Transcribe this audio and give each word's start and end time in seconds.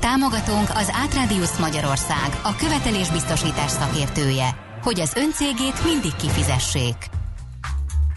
Támogatónk 0.00 0.68
az 0.70 0.90
Átrádiusz 0.92 1.58
Magyarország, 1.58 2.40
a 2.42 2.56
követelésbiztosítás 2.56 3.70
szakértője, 3.70 4.48
hogy 4.82 5.00
az 5.00 5.14
öncégét 5.16 5.84
mindig 5.84 6.16
kifizessék. 6.16 6.96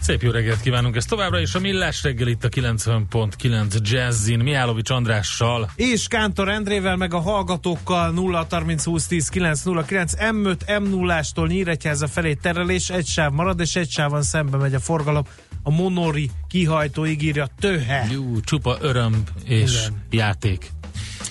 Szép 0.00 0.22
jó 0.22 0.30
reggelt 0.30 0.60
kívánunk, 0.60 0.96
ez 0.96 1.04
továbbra 1.04 1.40
is 1.40 1.54
a 1.54 1.60
Millás 1.60 2.02
reggel 2.02 2.28
itt 2.28 2.44
a 2.44 2.48
90.9 2.48 3.90
Jazzin, 3.90 4.38
Miálovics 4.38 4.90
Andrással. 4.90 5.70
És 5.76 6.06
Kántor 6.08 6.48
Endrével, 6.48 6.96
meg 6.96 7.14
a 7.14 7.20
hallgatókkal 7.20 8.10
0 8.10 8.46
30 8.50 8.84
20 8.84 9.06
10 9.06 9.28
909 9.28 10.12
M5 10.18 10.56
M0-ástól 10.66 11.46
Nyíregyháza 11.46 12.06
felé 12.06 12.34
terelés, 12.34 12.90
egy 12.90 13.06
sáv 13.06 13.32
marad, 13.32 13.60
és 13.60 13.76
egy 13.76 13.90
sávon 13.90 14.22
szembe 14.22 14.56
megy 14.56 14.74
a 14.74 14.80
forgalom. 14.80 15.24
A 15.62 15.70
Monori 15.70 16.30
kihajtó 16.48 17.06
ígírja 17.06 17.46
töhe. 17.60 18.06
Jú, 18.10 18.40
csupa 18.40 18.76
öröm 18.80 19.22
és 19.44 19.72
Igen. 19.72 20.02
játék. 20.10 20.70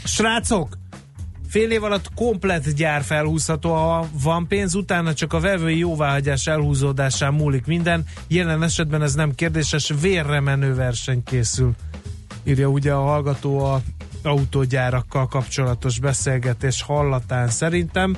Srácok, 0.03 0.77
fél 1.47 1.71
év 1.71 1.83
alatt 1.83 2.13
komplet 2.15 2.75
gyár 2.75 3.03
felhúzható, 3.03 3.73
ha 3.73 4.07
van 4.23 4.47
pénz, 4.47 4.75
utána 4.75 5.13
csak 5.13 5.33
a 5.33 5.39
vevői 5.39 5.77
jóváhagyás 5.77 6.47
elhúzódásán 6.47 7.33
múlik 7.33 7.65
minden. 7.65 8.05
Jelen 8.27 8.63
esetben 8.63 9.01
ez 9.01 9.13
nem 9.13 9.35
kérdéses, 9.35 9.93
vérre 10.01 10.39
menő 10.39 10.75
verseny 10.75 11.23
készül. 11.23 11.73
Írja 12.43 12.67
ugye 12.67 12.93
a 12.93 13.01
hallgató 13.01 13.59
a 13.59 13.81
autógyárakkal 14.23 15.27
kapcsolatos 15.27 15.99
beszélgetés 15.99 16.81
hallatán 16.81 17.47
szerintem. 17.47 18.15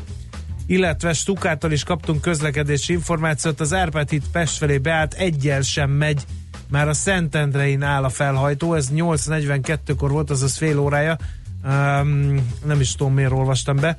Illetve 0.68 1.14
Stukától 1.14 1.72
is 1.72 1.84
kaptunk 1.84 2.22
közlekedési 2.22 2.94
információt, 2.94 3.60
az 3.60 3.74
Árpád 3.74 4.10
híd 4.10 4.24
Pest 4.32 4.58
felé 4.58 4.78
beállt, 4.78 5.14
egyel 5.14 5.62
sem 5.62 5.90
megy, 5.90 6.24
már 6.70 6.88
a 6.88 6.94
Szentendrein 6.94 7.82
áll 7.82 8.04
a 8.04 8.10
felhajtó, 8.10 8.74
ez 8.74 8.90
8.42-kor 8.96 10.12
volt, 10.12 10.30
azaz 10.30 10.58
fél 10.58 10.80
órája, 10.80 11.18
um, 11.66 12.48
nem 12.66 12.80
is 12.80 12.96
tudom 12.96 13.14
miért 13.14 13.32
olvastam 13.32 13.76
be, 13.76 13.98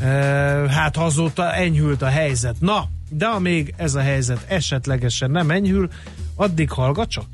uh, 0.00 0.70
hát 0.70 0.96
azóta 0.96 1.52
enyhült 1.52 2.02
a 2.02 2.08
helyzet. 2.08 2.56
Na, 2.60 2.88
de 3.10 3.26
amíg 3.26 3.74
ez 3.76 3.94
a 3.94 4.00
helyzet 4.00 4.44
esetlegesen 4.48 5.30
nem 5.30 5.50
enyhül, 5.50 5.88
addig 6.34 6.70
hallgat 6.70 7.08
csak. 7.08 7.26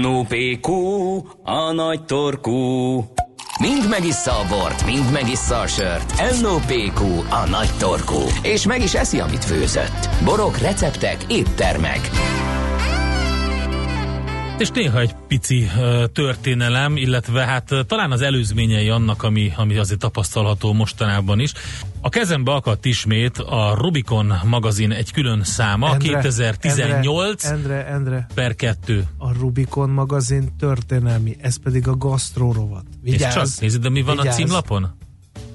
NOPQ, 0.00 0.72
a 1.42 1.72
nagy 1.72 2.04
torkú. 2.04 2.96
Mind 3.60 3.88
megissza 3.88 4.30
a 4.30 4.46
bort, 4.48 4.86
mind 4.86 5.12
megissza 5.12 5.60
a 5.60 5.66
sört. 5.66 6.40
NOPQ, 6.40 7.04
a 7.30 7.48
nagy 7.48 7.70
torkú. 7.78 8.20
És 8.42 8.66
meg 8.66 8.82
is 8.82 8.94
eszi, 8.94 9.20
amit 9.20 9.44
főzött. 9.44 10.08
Borok, 10.24 10.58
receptek, 10.58 11.24
éttermek. 11.28 12.10
És 14.60 14.70
néha 14.70 15.00
egy 15.00 15.14
pici 15.28 15.68
történelem, 16.12 16.96
illetve 16.96 17.44
hát 17.44 17.74
talán 17.86 18.10
az 18.10 18.20
előzményei 18.20 18.88
annak, 18.88 19.22
ami, 19.22 19.52
ami 19.56 19.76
azért 19.76 19.98
tapasztalható 19.98 20.72
mostanában 20.72 21.40
is. 21.40 21.52
A 22.00 22.08
kezembe 22.08 22.52
akadt 22.52 22.84
ismét 22.84 23.38
a 23.38 23.74
Rubicon 23.74 24.32
magazin 24.44 24.90
egy 24.90 25.12
külön 25.12 25.44
száma, 25.44 25.96
2018 25.96 27.44
Endre, 27.44 27.86
Endre, 27.86 28.26
per 28.34 28.54
2. 28.54 29.04
a 29.18 29.32
Rubicon 29.32 29.90
magazin 29.90 30.56
történelmi, 30.58 31.36
ez 31.40 31.56
pedig 31.62 31.88
a 31.88 31.96
Gastro 31.96 32.52
rovat. 32.52 32.84
És 33.02 33.12
Vigyázz! 33.12 33.34
csak 33.34 33.60
nézd, 33.60 33.80
de 33.80 33.88
mi 33.90 34.02
van 34.02 34.16
Vigyázz. 34.16 34.34
a 34.34 34.38
címlapon? 34.38 34.96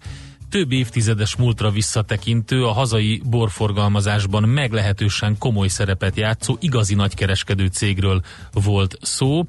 több 0.55 0.73
évtizedes 0.73 1.37
múltra 1.37 1.71
visszatekintő, 1.71 2.65
a 2.65 2.73
hazai 2.73 3.23
borforgalmazásban 3.25 4.43
meglehetősen 4.43 5.39
komoly 5.39 5.69
szerepet 5.69 6.17
játszó 6.17 6.57
igazi 6.61 6.95
nagykereskedő 6.95 7.67
cégről 7.67 8.21
volt 8.53 8.99
szó, 9.01 9.47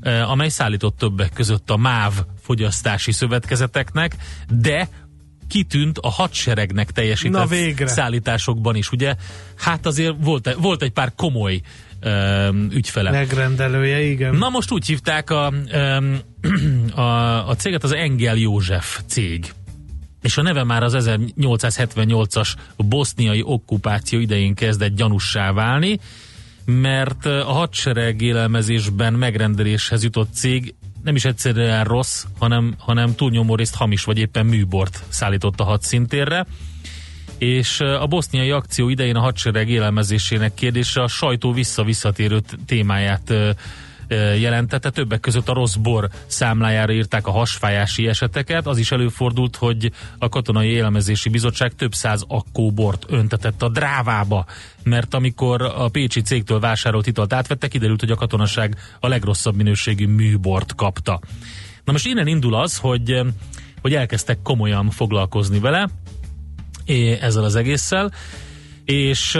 eh, 0.00 0.30
amely 0.30 0.48
szállított 0.48 0.96
többek 0.96 1.32
között 1.32 1.70
a 1.70 1.76
MÁV 1.76 2.12
fogyasztási 2.40 3.12
szövetkezeteknek, 3.12 4.16
de 4.48 4.88
kitűnt 5.50 5.98
a 5.98 6.10
hadseregnek 6.10 6.90
teljesített 6.90 7.88
szállításokban 7.88 8.76
is, 8.76 8.90
ugye? 8.90 9.14
Hát 9.56 9.86
azért 9.86 10.14
volt, 10.20 10.56
volt 10.58 10.82
egy 10.82 10.90
pár 10.90 11.12
komoly 11.16 11.60
um, 12.04 12.68
ügyfele. 12.72 13.10
Megrendelője, 13.10 14.02
igen. 14.02 14.34
Na 14.34 14.48
most 14.48 14.70
úgy 14.70 14.86
hívták 14.86 15.30
a, 15.30 15.52
um, 15.98 16.18
a, 16.94 17.48
a 17.48 17.54
céget, 17.54 17.82
az 17.82 17.92
Engel 17.92 18.36
József 18.36 19.00
cég. 19.06 19.52
És 20.22 20.36
a 20.36 20.42
neve 20.42 20.64
már 20.64 20.82
az 20.82 20.96
1878-as 20.98 22.54
boszniai 22.76 23.42
okkupáció 23.44 24.18
idején 24.18 24.54
kezdett 24.54 24.94
gyanussá 24.94 25.52
válni, 25.52 25.98
mert 26.64 27.26
a 27.26 27.52
hadsereg 27.52 28.20
élelmezésben 28.20 29.12
megrendeléshez 29.12 30.02
jutott 30.02 30.32
cég 30.34 30.74
nem 31.02 31.14
is 31.14 31.24
egyszerűen 31.24 31.84
rossz, 31.84 32.24
hanem, 32.38 32.74
hanem 32.78 33.14
túlnyomó 33.14 33.54
részt 33.54 33.74
hamis 33.74 34.04
vagy 34.04 34.18
éppen 34.18 34.46
műbort 34.46 35.02
szállított 35.08 35.60
a 35.60 35.64
hadszintérre 35.64 36.46
és 37.38 37.80
a 37.80 38.06
boszniai 38.06 38.50
akció 38.50 38.88
idején 38.88 39.16
a 39.16 39.20
hadsereg 39.20 39.68
élelmezésének 39.68 40.54
kérdése 40.54 41.02
a 41.02 41.08
sajtó 41.08 41.52
vissza-visszatérő 41.52 42.40
témáját 42.66 43.34
jelentette. 44.38 44.90
Többek 44.90 45.20
között 45.20 45.48
a 45.48 45.52
rossz 45.52 45.74
bor 45.74 46.08
számlájára 46.26 46.92
írták 46.92 47.26
a 47.26 47.30
hasfájási 47.30 48.06
eseteket. 48.06 48.66
Az 48.66 48.78
is 48.78 48.92
előfordult, 48.92 49.56
hogy 49.56 49.92
a 50.18 50.28
Katonai 50.28 50.68
Élelmezési 50.68 51.28
Bizottság 51.28 51.74
több 51.74 51.92
száz 51.92 52.24
akkó 52.28 52.72
bort 52.72 53.04
öntetett 53.08 53.62
a 53.62 53.68
drávába, 53.68 54.44
mert 54.82 55.14
amikor 55.14 55.62
a 55.62 55.88
pécsi 55.88 56.20
cégtől 56.20 56.60
vásárolt 56.60 57.06
italt 57.06 57.32
átvette, 57.32 57.68
kiderült, 57.68 58.00
hogy 58.00 58.10
a 58.10 58.14
katonaság 58.14 58.76
a 59.00 59.08
legrosszabb 59.08 59.56
minőségű 59.56 60.06
műbort 60.06 60.74
kapta. 60.74 61.20
Na 61.84 61.92
most 61.92 62.06
innen 62.06 62.26
indul 62.26 62.54
az, 62.54 62.78
hogy, 62.78 63.20
hogy 63.80 63.94
elkezdtek 63.94 64.38
komolyan 64.42 64.90
foglalkozni 64.90 65.58
vele, 65.58 65.88
ezzel 67.20 67.44
az 67.44 67.54
egésszel, 67.54 68.12
és 68.84 69.38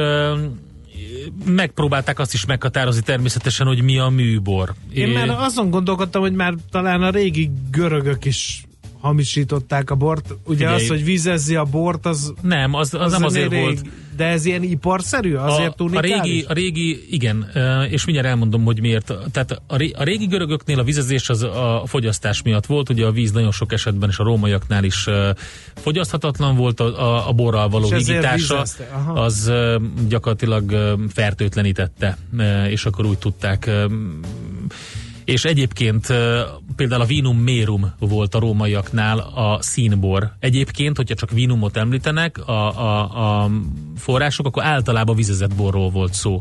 megpróbálták 1.44 2.18
azt 2.18 2.34
is 2.34 2.44
meghatározni 2.44 3.02
természetesen, 3.02 3.66
hogy 3.66 3.82
mi 3.82 3.98
a 3.98 4.08
műbor. 4.08 4.74
Én 4.92 5.08
É- 5.08 5.14
már 5.14 5.28
azon 5.28 5.70
gondolkodtam, 5.70 6.20
hogy 6.20 6.34
már 6.34 6.54
talán 6.70 7.02
a 7.02 7.10
régi 7.10 7.50
görögök 7.70 8.24
is 8.24 8.64
hamisították 9.00 9.90
a 9.90 9.94
bort. 9.94 10.34
Ugye 10.44 10.56
Figyelj. 10.56 10.74
az, 10.74 10.88
hogy 10.88 11.04
vizezzi 11.04 11.56
a 11.56 11.64
bort, 11.64 12.06
az, 12.06 12.32
Nem, 12.42 12.74
az, 12.74 12.94
az, 12.94 13.12
nem 13.12 13.24
azért 13.24 13.50
rég, 13.50 13.60
volt. 13.60 13.82
De 14.16 14.26
ez 14.26 14.44
ilyen 14.44 14.62
iparszerű? 14.62 15.34
Azért 15.34 15.80
a, 15.80 15.84
a, 15.84 15.84
unikális? 15.84 16.10
régi, 16.10 16.44
a 16.48 16.52
régi, 16.52 17.04
igen, 17.10 17.50
és 17.90 18.04
mindjárt 18.04 18.28
elmondom, 18.28 18.64
hogy 18.64 18.80
miért. 18.80 19.14
Tehát 19.32 19.62
a, 19.66 19.76
ré- 19.76 19.94
a 19.96 20.02
régi 20.02 20.26
görögöknél 20.26 20.78
a 20.78 20.82
vizezés 20.82 21.28
az 21.28 21.42
a 21.42 21.82
fogyasztás 21.86 22.42
miatt 22.42 22.66
volt, 22.66 22.88
ugye 22.88 23.06
a 23.06 23.10
víz 23.10 23.32
nagyon 23.32 23.52
sok 23.52 23.72
esetben, 23.72 24.08
és 24.08 24.18
a 24.18 24.22
rómaiaknál 24.22 24.84
is 24.84 25.06
fogyaszthatatlan 25.74 26.56
volt, 26.56 26.80
a, 26.80 26.84
a, 26.84 27.28
a 27.28 27.32
borral 27.32 27.68
való 27.68 27.86
És 27.86 28.06
higítása, 28.06 28.62
az 29.14 29.52
gyakorlatilag 30.08 30.96
fertőtlenítette, 31.12 32.18
és 32.68 32.84
akkor 32.84 33.06
úgy 33.06 33.18
tudták 33.18 33.70
és 35.30 35.44
egyébként 35.44 36.06
például 36.76 37.00
a 37.00 37.04
vinum 37.04 37.38
merum 37.38 37.92
volt 37.98 38.34
a 38.34 38.38
rómaiaknál 38.38 39.18
a 39.18 39.58
színbor. 39.62 40.32
Egyébként, 40.38 40.96
hogyha 40.96 41.14
csak 41.14 41.30
vinumot 41.30 41.76
említenek 41.76 42.48
a, 42.48 42.52
a, 42.52 43.42
a 43.42 43.50
források, 43.96 44.46
akkor 44.46 44.64
általában 44.64 45.16
vizezett 45.16 45.54
borról 45.54 45.90
volt 45.90 46.14
szó. 46.14 46.40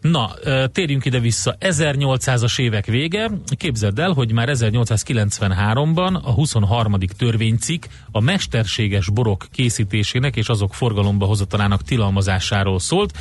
Na, 0.00 0.30
térjünk 0.72 1.04
ide 1.04 1.18
vissza. 1.18 1.56
1800-as 1.60 2.60
évek 2.60 2.86
vége. 2.86 3.30
Képzeld 3.56 3.98
el, 3.98 4.12
hogy 4.12 4.32
már 4.32 4.48
1893-ban 4.52 6.22
a 6.22 6.30
23. 6.30 6.96
törvénycikk 7.18 7.84
a 8.10 8.20
mesterséges 8.20 9.10
borok 9.10 9.46
készítésének 9.50 10.36
és 10.36 10.48
azok 10.48 10.74
forgalomba 10.74 11.26
hozatalának 11.26 11.82
tilalmazásáról 11.82 12.78
szólt. 12.78 13.12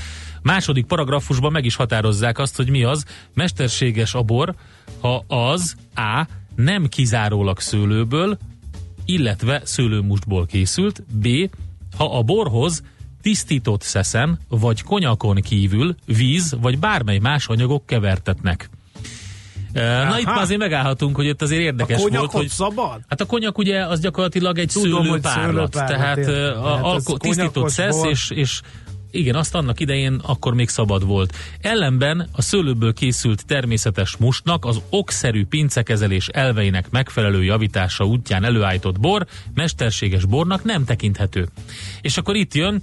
Második 0.42 0.86
paragrafusban 0.86 1.52
meg 1.52 1.66
is 1.66 1.76
határozzák 1.76 2.38
azt, 2.38 2.56
hogy 2.56 2.70
mi 2.70 2.84
az. 2.84 3.06
Mesterséges 3.34 4.14
a 4.14 4.22
bor, 4.22 4.56
ha 5.02 5.24
az 5.28 5.76
A. 5.96 6.28
nem 6.56 6.88
kizárólag 6.88 7.60
szőlőből, 7.60 8.38
illetve 9.06 9.62
szőlőmustból 9.64 10.46
készült, 10.46 11.04
B. 11.14 11.28
ha 11.98 12.18
a 12.18 12.22
borhoz 12.22 12.84
tisztított 13.22 13.82
szeszen 13.82 14.40
vagy 14.48 14.82
konyakon 14.84 15.36
kívül 15.36 15.96
víz 16.06 16.56
vagy 16.62 16.80
bármely 16.80 17.18
más 17.18 17.48
anyagok 17.48 17.86
kevertetnek. 17.86 18.70
E, 19.74 20.04
Na 20.04 20.20
itt 20.20 20.26
már 20.26 20.42
azért 20.42 20.60
megállhatunk, 20.60 21.16
hogy 21.16 21.26
itt 21.26 21.42
azért 21.42 21.60
A 21.60 21.64
érdekes 21.64 21.98
volt, 21.98 22.10
konyakot 22.10 22.32
hogy 22.32 22.48
szabad? 22.48 23.00
Hát 23.08 23.22
a 23.22 23.26
konyak 23.26 23.58
ugye 23.58 23.86
az 23.86 24.00
gyakorlatilag 24.00 24.58
egy 24.58 24.70
Tudom, 24.74 25.04
szőlőpárlat, 25.04 25.74
szőlőpárlat, 25.74 26.26
tehát 26.26 26.56
a 26.58 26.86
alko- 26.86 27.22
tisztított 27.22 27.70
szesz, 27.70 28.04
és, 28.04 28.30
és 28.30 28.62
igen, 29.12 29.36
azt 29.36 29.56
annak 29.56 29.80
idején 29.80 30.14
akkor 30.24 30.54
még 30.54 30.70
szabad 30.70 31.06
volt. 31.06 31.36
Ellenben 31.62 32.30
a 32.32 32.42
szőlőből 32.42 32.94
készült 32.94 33.46
természetes 33.46 34.18
mustnak 34.18 34.66
az 34.66 34.82
okszerű 34.90 35.46
pincekezelés 35.46 36.28
elveinek 36.28 36.90
megfelelő 36.90 37.44
javítása 37.44 38.06
útján 38.06 38.44
előállított 38.44 39.00
bor 39.00 39.26
mesterséges 39.54 40.26
bornak 40.26 40.64
nem 40.64 40.86
tekinthető. 40.86 41.48
És 42.02 42.18
akkor 42.18 42.36
itt 42.36 42.54
jön, 42.54 42.82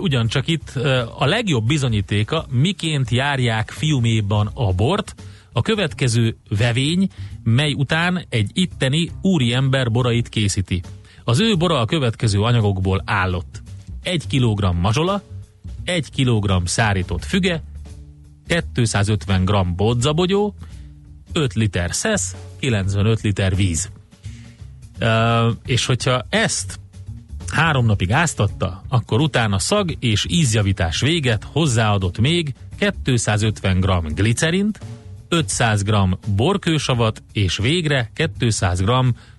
ugyancsak 0.00 0.48
itt 0.48 0.70
a 1.18 1.24
legjobb 1.24 1.66
bizonyítéka, 1.66 2.46
miként 2.50 3.10
járják 3.10 3.70
fiuméban 3.70 4.50
a 4.54 4.72
bort, 4.72 5.14
a 5.52 5.62
következő 5.62 6.36
vevény, 6.48 7.08
mely 7.44 7.72
után 7.72 8.24
egy 8.28 8.50
itteni 8.52 9.10
úriember 9.22 9.90
borait 9.90 10.28
készíti. 10.28 10.82
Az 11.24 11.40
ő 11.40 11.56
bora 11.56 11.80
a 11.80 11.84
következő 11.84 12.40
anyagokból 12.40 13.02
állott. 13.04 13.62
1 14.02 14.26
kg 14.30 14.74
mazsola, 14.80 15.22
1 15.86 16.10
kg 16.16 16.66
szárított 16.66 17.24
füge, 17.24 17.62
250 18.46 19.44
g 19.44 19.74
bodzabogyó, 19.74 20.54
5 21.32 21.54
liter 21.54 21.94
szesz, 21.94 22.36
95 22.58 23.20
liter 23.20 23.56
víz. 23.56 23.90
Uh, 25.00 25.52
és 25.66 25.86
hogyha 25.86 26.26
ezt 26.28 26.80
három 27.52 27.86
napig 27.86 28.12
áztatta, 28.12 28.82
akkor 28.88 29.20
utána 29.20 29.58
szag 29.58 29.96
és 29.98 30.26
ízjavítás 30.28 31.00
véget 31.00 31.44
hozzáadott 31.52 32.18
még 32.18 32.54
250 32.92 33.80
g 33.80 34.14
glicerint, 34.14 34.78
500 35.28 35.82
g 35.82 35.94
borkősavat, 36.36 37.22
és 37.32 37.56
végre 37.56 38.10
200 38.38 38.80
g 38.80 38.90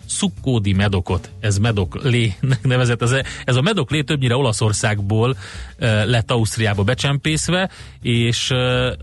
szukkódi 0.08 0.74
medokot. 0.74 1.32
Ez 1.40 1.58
medoklének 1.58 2.64
nevezett. 2.74 3.02
Ez, 3.02 3.12
ez 3.46 3.56
a 3.56 3.62
medoklé 3.62 4.02
többnyire 4.02 4.36
Olaszországból 4.36 5.38
e, 5.78 6.06
lett 6.06 6.32
Ausztriába 6.32 6.84
becsempészve, 6.84 7.70
és 8.02 8.52
e, 8.52 8.98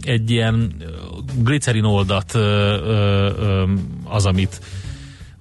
egy 0.00 0.30
ilyen 0.30 0.74
glicerinoldat 1.34 2.34
e, 2.34 2.38
e, 2.38 3.32
az, 4.04 4.26
amit 4.26 4.60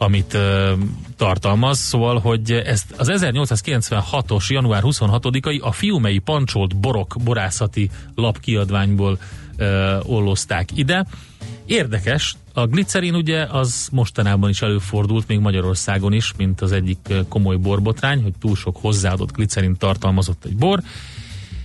amit 0.02 0.34
ö, 0.34 0.74
tartalmaz, 1.18 1.80
szóval, 1.80 2.20
hogy 2.20 2.52
ezt 2.52 2.94
az 2.98 3.08
1896-os 3.12 4.48
január 4.48 4.82
26-ai 4.86 5.62
a 5.62 5.72
Fiumei 5.72 6.18
Pancsolt 6.18 6.78
Borok 6.80 7.16
borászati 7.24 7.90
lapkiadványból 8.16 9.20
ö, 9.58 9.98
ollozták 10.04 10.70
ide. 10.76 11.06
Érdekes, 11.66 12.36
a 12.54 12.66
glicerin 12.66 13.16
ugye 13.16 13.44
az 13.44 13.88
mostanában 13.92 14.50
is 14.50 14.62
előfordult, 14.62 15.28
még 15.28 15.40
Magyarországon 15.40 16.14
is, 16.14 16.34
mint 16.38 16.62
az 16.62 16.72
egyik 16.72 17.14
komoly 17.28 17.56
borbotrány, 17.56 18.22
hogy 18.22 18.34
túl 18.40 18.56
sok 18.56 18.78
hozzáadott 18.78 19.32
glicerin 19.32 19.76
tartalmazott 19.78 20.46
egy 20.46 20.56
bor. 20.56 20.82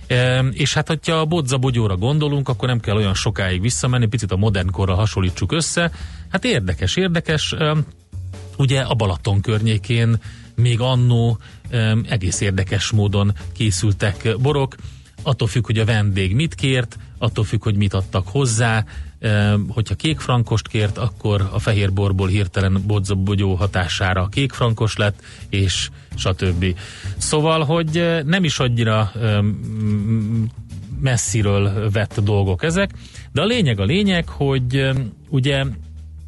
E, 0.07 0.39
és 0.39 0.73
hát, 0.73 0.87
hogyha 0.87 1.15
a 1.15 1.25
bodzabogyóra 1.25 1.97
gondolunk, 1.97 2.49
akkor 2.49 2.67
nem 2.67 2.79
kell 2.79 2.95
olyan 2.95 3.13
sokáig 3.13 3.61
visszamenni, 3.61 4.05
picit 4.05 4.31
a 4.31 4.37
modern 4.37 4.71
korra 4.71 4.95
hasonlítsuk 4.95 5.51
össze. 5.51 5.91
Hát 6.29 6.45
érdekes, 6.45 6.95
érdekes. 6.95 7.51
E, 7.51 7.75
ugye 8.57 8.81
a 8.81 8.93
Balaton 8.93 9.41
környékén 9.41 10.19
még 10.55 10.79
annó 10.79 11.37
e, 11.69 11.97
egész 12.09 12.41
érdekes 12.41 12.91
módon 12.91 13.33
készültek 13.53 14.35
borok, 14.39 14.75
attól 15.23 15.47
függ, 15.47 15.65
hogy 15.65 15.79
a 15.79 15.85
vendég 15.85 16.35
mit 16.35 16.55
kért, 16.55 16.97
attól 17.17 17.43
függ, 17.43 17.63
hogy 17.63 17.75
mit 17.75 17.93
adtak 17.93 18.27
hozzá, 18.27 18.85
hogyha 19.67 19.95
kékfrankost 19.95 20.67
kért, 20.67 20.97
akkor 20.97 21.49
a 21.51 21.59
fehér 21.59 21.93
borból 21.93 22.27
hirtelen 22.27 22.83
bodzabogyó 22.85 23.53
hatására 23.53 24.27
kékfrankos 24.27 24.95
lett, 24.95 25.21
és 25.49 25.89
stb. 26.15 26.65
Szóval, 27.17 27.63
hogy 27.63 28.21
nem 28.25 28.43
is 28.43 28.59
annyira 28.59 29.11
messziről 31.01 31.91
vett 31.91 32.19
dolgok 32.23 32.63
ezek, 32.63 32.91
de 33.31 33.41
a 33.41 33.45
lényeg 33.45 33.79
a 33.79 33.83
lényeg, 33.83 34.27
hogy 34.27 34.89
ugye 35.29 35.65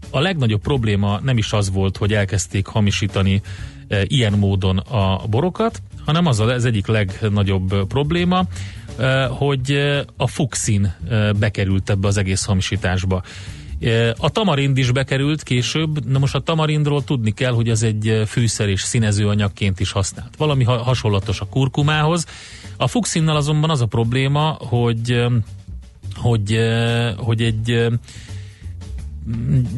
a 0.10 0.20
legnagyobb 0.20 0.62
probléma 0.62 1.20
nem 1.24 1.38
is 1.38 1.54
az 1.54 1.72
volt, 1.72 1.98
hogy 1.98 2.14
elkezdték 2.14 2.66
hamisítani 2.66 3.42
ilyen 4.04 4.34
módon 4.34 4.78
a 4.78 5.28
borokat, 5.28 5.82
hanem 6.06 6.26
az 6.26 6.40
az 6.40 6.66
egyik 6.66 6.88
legnagyobb 6.88 7.88
probléma, 7.88 8.46
hogy 9.30 9.80
a 10.18 10.28
fuxin 10.28 10.94
bekerült 11.40 11.90
ebbe 11.90 12.08
az 12.08 12.18
egész 12.18 12.46
hamisításba. 12.46 13.24
A 14.18 14.30
tamarind 14.30 14.78
is 14.78 14.92
bekerült 14.92 15.44
később, 15.44 16.06
na 16.06 16.20
most 16.20 16.36
a 16.36 16.40
tamarindról 16.40 17.04
tudni 17.04 17.32
kell, 17.32 17.52
hogy 17.52 17.70
ez 17.70 17.84
egy 17.84 18.22
fűszer 18.26 18.70
és 18.70 18.82
színezőanyagként 18.82 19.80
is 19.80 19.92
használt. 19.92 20.36
Valami 20.38 20.64
ha- 20.64 20.84
hasonlatos 20.84 21.42
a 21.42 21.46
kurkumához. 21.46 22.26
A 22.78 22.88
fuxinnal 22.88 23.36
azonban 23.36 23.70
az 23.70 23.82
a 23.82 23.86
probléma, 23.86 24.58
hogy 24.60 25.26
hogy, 26.16 26.60
hogy 27.18 27.42
egy 27.42 27.88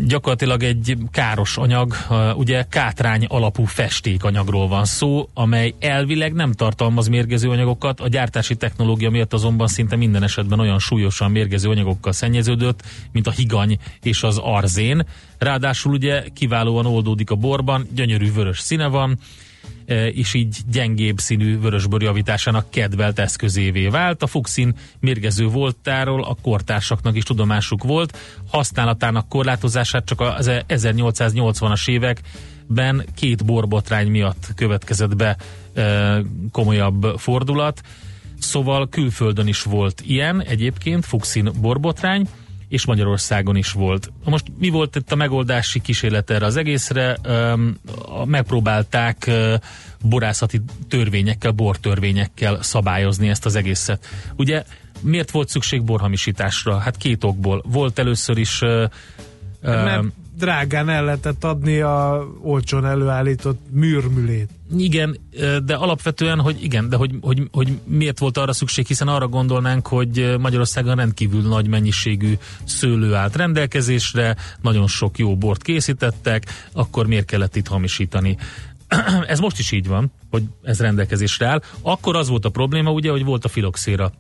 gyakorlatilag 0.08 0.64
egy 0.64 0.98
káros 1.12 1.58
anyag, 1.58 1.96
ugye 2.36 2.66
kátrány 2.70 3.26
alapú 3.26 3.64
festékanyagról 3.66 4.68
van 4.68 4.86
szó, 4.86 5.30
amely 5.34 5.74
elvileg 5.80 6.34
nem 6.34 6.52
tartalmaz 6.52 7.08
mérgező 7.08 7.50
anyagokat, 7.50 8.00
a 8.00 8.08
gyártási 8.08 8.56
technológia 8.56 9.10
miatt 9.10 9.34
azonban 9.34 9.68
szinte 9.68 9.96
minden 9.96 10.24
esetben 10.24 10.60
olyan 10.60 10.80
súlyosan 10.80 11.32
mérgező 11.32 11.70
anyagokkal 11.70 12.12
szennyeződött, 12.12 12.82
mint 13.12 13.28
a 13.28 13.32
higany 13.32 13.78
és 14.02 14.24
az 14.24 14.38
arzén. 14.38 15.06
Ráadásul 15.38 15.94
ugye 15.94 16.24
kiválóan 16.34 16.86
oldódik 16.86 17.30
a 17.30 17.36
borban, 17.36 17.88
gyönyörű 17.94 18.32
vörös 18.34 18.60
színe 18.60 18.88
van, 18.88 19.18
és 20.12 20.34
így 20.34 20.58
gyengébb 20.72 21.18
színű 21.18 21.60
vörösbor 21.60 22.02
javításának 22.02 22.70
kedvelt 22.70 23.20
eszközévé 23.20 23.88
vált. 23.88 24.24
A 24.24 24.28
fuxin 24.28 24.76
mérgező 25.00 25.46
voltáról 25.46 26.24
a 26.24 26.36
kortársaknak 26.42 27.16
is 27.16 27.24
tudomásuk 27.24 27.84
volt, 27.84 28.18
használatának 28.48 29.30
korlátozását 29.30 30.06
csak 30.06 30.22
az 30.22 30.52
1880-as 30.68 31.90
években 31.90 33.06
két 33.16 33.46
borbotrány 33.46 34.08
miatt 34.08 34.48
következett 34.56 35.16
be 35.16 35.38
komolyabb 36.52 37.14
fordulat, 37.18 37.82
szóval 38.40 38.90
külföldön 38.90 39.48
is 39.48 39.64
volt 39.64 40.02
ilyen 40.06 40.42
egyébként, 40.42 41.06
fuxin 41.06 41.52
borbotrány, 41.62 42.28
és 42.72 42.86
Magyarországon 42.86 43.56
is 43.56 43.72
volt. 43.72 44.12
Most 44.24 44.46
mi 44.60 44.70
volt 44.70 44.96
itt 44.96 45.12
a 45.12 45.16
megoldási 45.16 45.80
kísérlet 45.80 46.30
erre 46.30 46.46
az 46.46 46.56
egészre? 46.56 47.18
Megpróbálták 48.26 49.32
borászati 50.02 50.62
törvényekkel, 50.88 51.52
bortörvényekkel 51.52 52.62
szabályozni 52.62 53.30
ezt 53.30 53.46
az 53.46 53.56
egészet. 53.56 54.08
Ugye 54.36 54.64
miért 55.02 55.32
volt 55.32 55.50
szükség 55.50 55.84
borhamisításra? 55.84 56.78
Hát 56.78 56.98
két 56.98 57.24
okból. 57.24 57.64
Volt 57.68 58.00
először 58.00 58.38
is 58.38 58.62
uh, 58.62 58.84
mert 59.62 60.04
drágán 60.42 60.90
el 60.90 61.04
lehetett 61.04 61.44
adni 61.44 61.80
a 61.80 62.28
olcsón 62.42 62.86
előállított 62.86 63.60
műrmülét. 63.72 64.50
Igen, 64.78 65.18
de 65.66 65.76
alapvetően, 65.76 66.40
hogy 66.40 66.64
igen, 66.64 66.90
de 66.90 66.96
hogy, 66.96 67.12
hogy, 67.22 67.48
hogy 67.52 67.80
miért 67.86 68.20
volt 68.20 68.38
arra 68.38 68.54
szükség, 68.54 68.88
hiszen 68.88 69.08
arra 69.08 69.28
gondolnánk, 69.28 69.88
hogy 69.88 70.36
Magyarországon 70.40 70.96
rendkívül 70.96 71.42
nagy 71.42 71.68
mennyiségű 71.68 72.34
szőlő 72.64 73.14
állt 73.14 73.36
rendelkezésre, 73.36 74.36
nagyon 74.62 74.88
sok 74.88 75.18
jó 75.18 75.38
bort 75.38 75.64
készítettek, 75.64 76.44
akkor 76.74 77.08
miért 77.08 77.26
kellett 77.26 77.56
itt 77.56 77.68
hamisítani? 77.68 78.38
ez 79.28 79.40
most 79.40 79.60
is 79.60 79.72
így 79.72 79.88
van, 79.88 80.12
hogy 80.30 80.44
ez 80.64 80.80
rendelkezésre 80.80 81.48
áll. 81.48 81.62
Akkor 81.82 82.16
az 82.16 82.30
volt 82.30 82.46
a 82.46 82.50
probléma, 82.50 82.92
ugye, 82.92 83.12
hogy 83.12 83.24
volt 83.24 83.46
a 83.46 83.50
filoxéra 83.50 84.12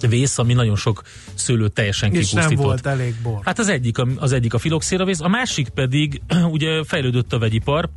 vész, 0.00 0.38
ami 0.38 0.52
nagyon 0.52 0.76
sok 0.76 1.02
szőlőt 1.34 1.72
teljesen 1.72 2.12
És 2.12 2.28
kipusztított. 2.28 2.48
nem 2.48 2.64
volt 2.64 2.86
elég 2.86 3.14
bor. 3.22 3.40
Hát 3.44 3.58
az 3.58 3.68
egyik, 3.68 3.96
az 4.16 4.32
egyik 4.32 4.54
a 4.54 4.58
filoxéra 4.58 5.04
vész, 5.04 5.20
a 5.20 5.28
másik 5.28 5.68
pedig 5.68 6.20
ugye 6.56 6.84
fejlődött 6.84 7.32
a 7.32 7.38
vegyipar, 7.38 7.90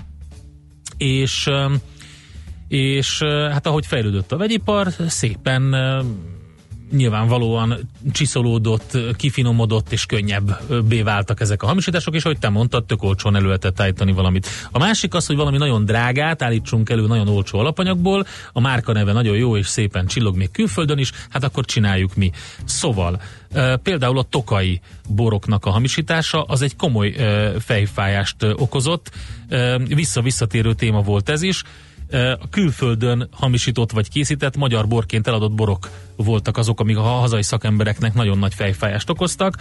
és 0.98 1.50
és 2.68 3.24
hát 3.52 3.68
ahogy 3.68 3.86
fejlődött 3.86 4.32
a 4.32 4.38
vegyipar, 4.38 4.88
szépen 5.08 5.76
nyilvánvalóan 6.92 7.90
csiszolódott, 8.12 8.98
kifinomodott 9.16 9.92
és 9.92 10.06
könnyebbé 10.06 11.02
váltak 11.02 11.40
ezek 11.40 11.64
a 11.64 11.68
hamisítások, 11.68 12.16
és 12.16 12.26
ahogy 12.26 12.40
te 12.40 12.50
mondtad, 12.50 12.86
tök 12.86 13.04
olcsón 13.04 13.36
elő 13.36 13.46
lehetett 13.46 13.80
állítani 13.80 14.12
valamit. 14.12 14.48
A 14.72 14.80
másik 14.80 15.14
az, 15.14 15.26
hogy 15.26 15.36
valami 15.36 15.58
nagyon 15.58 15.86
drágát 15.86 16.42
állítsunk 16.42 16.90
elő 16.90 17.08
nagyon 17.08 17.28
olcsó 17.28 17.60
alapanyagból, 17.60 18.26
a 18.54 18.60
márka 18.60 18.94
neve 18.94 19.12
nagyon 19.12 19.36
jó 19.36 19.58
és 19.58 19.68
szépen 19.68 20.06
csillog 20.06 20.36
még 20.36 20.52
külföldön 20.52 20.98
is, 20.98 21.12
hát 21.30 21.44
akkor 21.44 21.66
csináljuk 21.66 22.16
mi. 22.16 22.32
Szóval 22.66 23.22
például 23.84 24.18
a 24.18 24.24
tokai 24.24 24.82
boroknak 25.10 25.66
a 25.66 25.70
hamisítása 25.70 26.44
az 26.44 26.62
egy 26.62 26.76
komoly 26.76 27.16
fejfájást 27.60 28.36
okozott, 28.44 29.12
vissza-visszatérő 29.88 30.74
téma 30.74 31.02
volt 31.02 31.30
ez 31.30 31.42
is, 31.42 31.64
a 32.14 32.50
külföldön 32.50 33.28
hamisított 33.32 33.92
vagy 33.92 34.10
készített 34.10 34.58
magyar 34.58 34.88
borként 34.88 35.28
eladott 35.28 35.52
borok 35.52 35.90
voltak 36.16 36.58
azok, 36.58 36.80
amik 36.80 36.98
a 36.98 37.02
hazai 37.02 37.44
szakembereknek 37.44 38.14
nagyon 38.14 38.38
nagy 38.38 38.54
fejfájást 38.54 39.10
okoztak. 39.10 39.58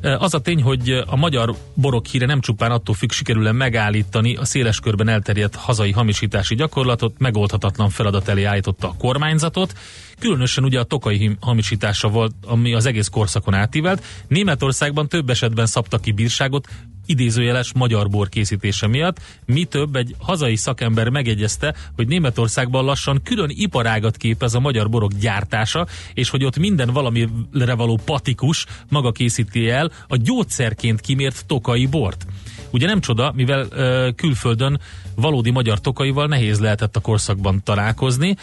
Az 0.00 0.34
a 0.34 0.40
tény, 0.40 0.62
hogy 0.62 1.02
a 1.06 1.16
magyar 1.16 1.54
borok 1.74 2.06
híre 2.06 2.26
nem 2.26 2.40
csupán 2.40 2.70
attól 2.70 2.94
függ, 2.94 3.10
sikerül 3.10 3.52
megállítani 3.52 4.36
a 4.36 4.44
széles 4.44 4.80
körben 4.80 5.08
elterjedt 5.08 5.54
hazai 5.54 5.92
hamisítási 5.92 6.54
gyakorlatot, 6.54 7.18
megoldhatatlan 7.18 7.90
feladat 7.90 8.28
elé 8.28 8.44
állította 8.44 8.88
a 8.88 8.94
kormányzatot, 8.98 9.74
Különösen 10.20 10.64
ugye 10.64 10.78
a 10.78 10.84
tokai 10.84 11.36
hamisítása 11.40 12.08
volt, 12.08 12.34
ami 12.46 12.74
az 12.74 12.86
egész 12.86 13.08
korszakon 13.08 13.54
átívelt. 13.54 14.04
Németországban 14.28 15.08
több 15.08 15.30
esetben 15.30 15.66
szabta 15.66 15.98
ki 15.98 16.12
bírságot 16.12 16.68
idézőjeles 17.10 17.72
magyar 17.72 18.08
bor 18.08 18.28
készítése 18.28 18.86
miatt. 18.86 19.20
Mi 19.46 19.64
több, 19.64 19.96
egy 19.96 20.14
hazai 20.18 20.56
szakember 20.56 21.08
megegyezte, 21.08 21.74
hogy 21.96 22.08
Németországban 22.08 22.84
lassan 22.84 23.20
külön 23.22 23.50
iparágat 23.52 24.16
képez 24.16 24.54
a 24.54 24.60
magyar 24.60 24.88
borok 24.90 25.12
gyártása, 25.12 25.86
és 26.14 26.30
hogy 26.30 26.44
ott 26.44 26.58
minden 26.58 26.90
valamire 26.90 27.74
való 27.74 28.00
patikus 28.04 28.66
maga 28.88 29.12
készíti 29.12 29.68
el 29.68 29.90
a 30.08 30.16
gyógyszerként 30.16 31.00
kimért 31.00 31.46
tokai 31.46 31.86
bort. 31.86 32.26
Ugye 32.70 32.86
nem 32.86 33.00
csoda, 33.00 33.32
mivel 33.36 33.66
ö, 33.70 34.08
külföldön 34.16 34.80
valódi 35.14 35.50
magyar 35.50 35.80
tokaival 35.80 36.26
nehéz 36.26 36.58
lehetett 36.60 36.96
a 36.96 37.00
korszakban 37.00 37.62
találkozni, 37.64 38.36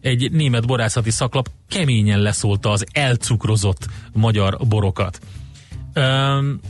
egy 0.00 0.32
német 0.32 0.66
borászati 0.66 1.10
szaklap 1.10 1.48
keményen 1.68 2.20
leszólta 2.20 2.70
az 2.70 2.86
elcukrozott 2.92 3.86
magyar 4.12 4.58
borokat. 4.68 5.20
Üm, 5.94 6.60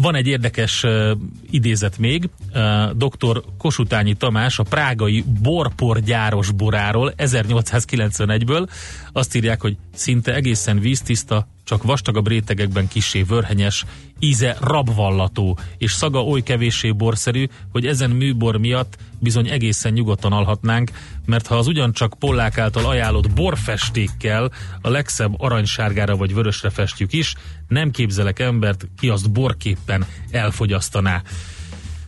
van 0.00 0.14
egy 0.14 0.26
érdekes 0.26 0.82
uh, 0.82 1.10
idézet 1.50 1.98
még, 1.98 2.28
uh, 2.54 2.90
dr. 2.90 3.42
Kosutányi 3.58 4.14
Tamás 4.14 4.58
a 4.58 4.62
prágai 4.62 5.24
borporgyáros 5.42 6.50
boráról 6.50 7.12
1891-ből 7.16 8.68
azt 9.12 9.34
írják, 9.34 9.60
hogy 9.60 9.76
szinte 9.94 10.34
egészen 10.34 10.80
víztiszta, 10.80 11.48
csak 11.68 11.82
vastagabb 11.82 12.28
rétegekben 12.28 12.88
kisé 12.88 13.22
vörhenyes, 13.22 13.84
íze 14.18 14.56
rabvallató, 14.60 15.58
és 15.78 15.92
szaga 15.92 16.24
oly 16.24 16.42
kevéssé 16.42 16.90
borszerű, 16.90 17.46
hogy 17.72 17.86
ezen 17.86 18.10
műbor 18.10 18.56
miatt 18.56 18.96
bizony 19.18 19.48
egészen 19.48 19.92
nyugodtan 19.92 20.32
alhatnánk, 20.32 20.90
mert 21.26 21.46
ha 21.46 21.56
az 21.56 21.66
ugyancsak 21.66 22.14
Pollák 22.18 22.58
által 22.58 22.86
ajánlott 22.86 23.30
borfestékkel 23.30 24.50
a 24.80 24.88
legszebb 24.88 25.40
aranysárgára 25.40 26.16
vagy 26.16 26.34
vörösre 26.34 26.70
festjük 26.70 27.12
is, 27.12 27.34
nem 27.68 27.90
képzelek 27.90 28.38
embert, 28.38 28.88
ki 28.98 29.08
azt 29.08 29.32
borképpen 29.32 30.06
elfogyasztaná. 30.30 31.22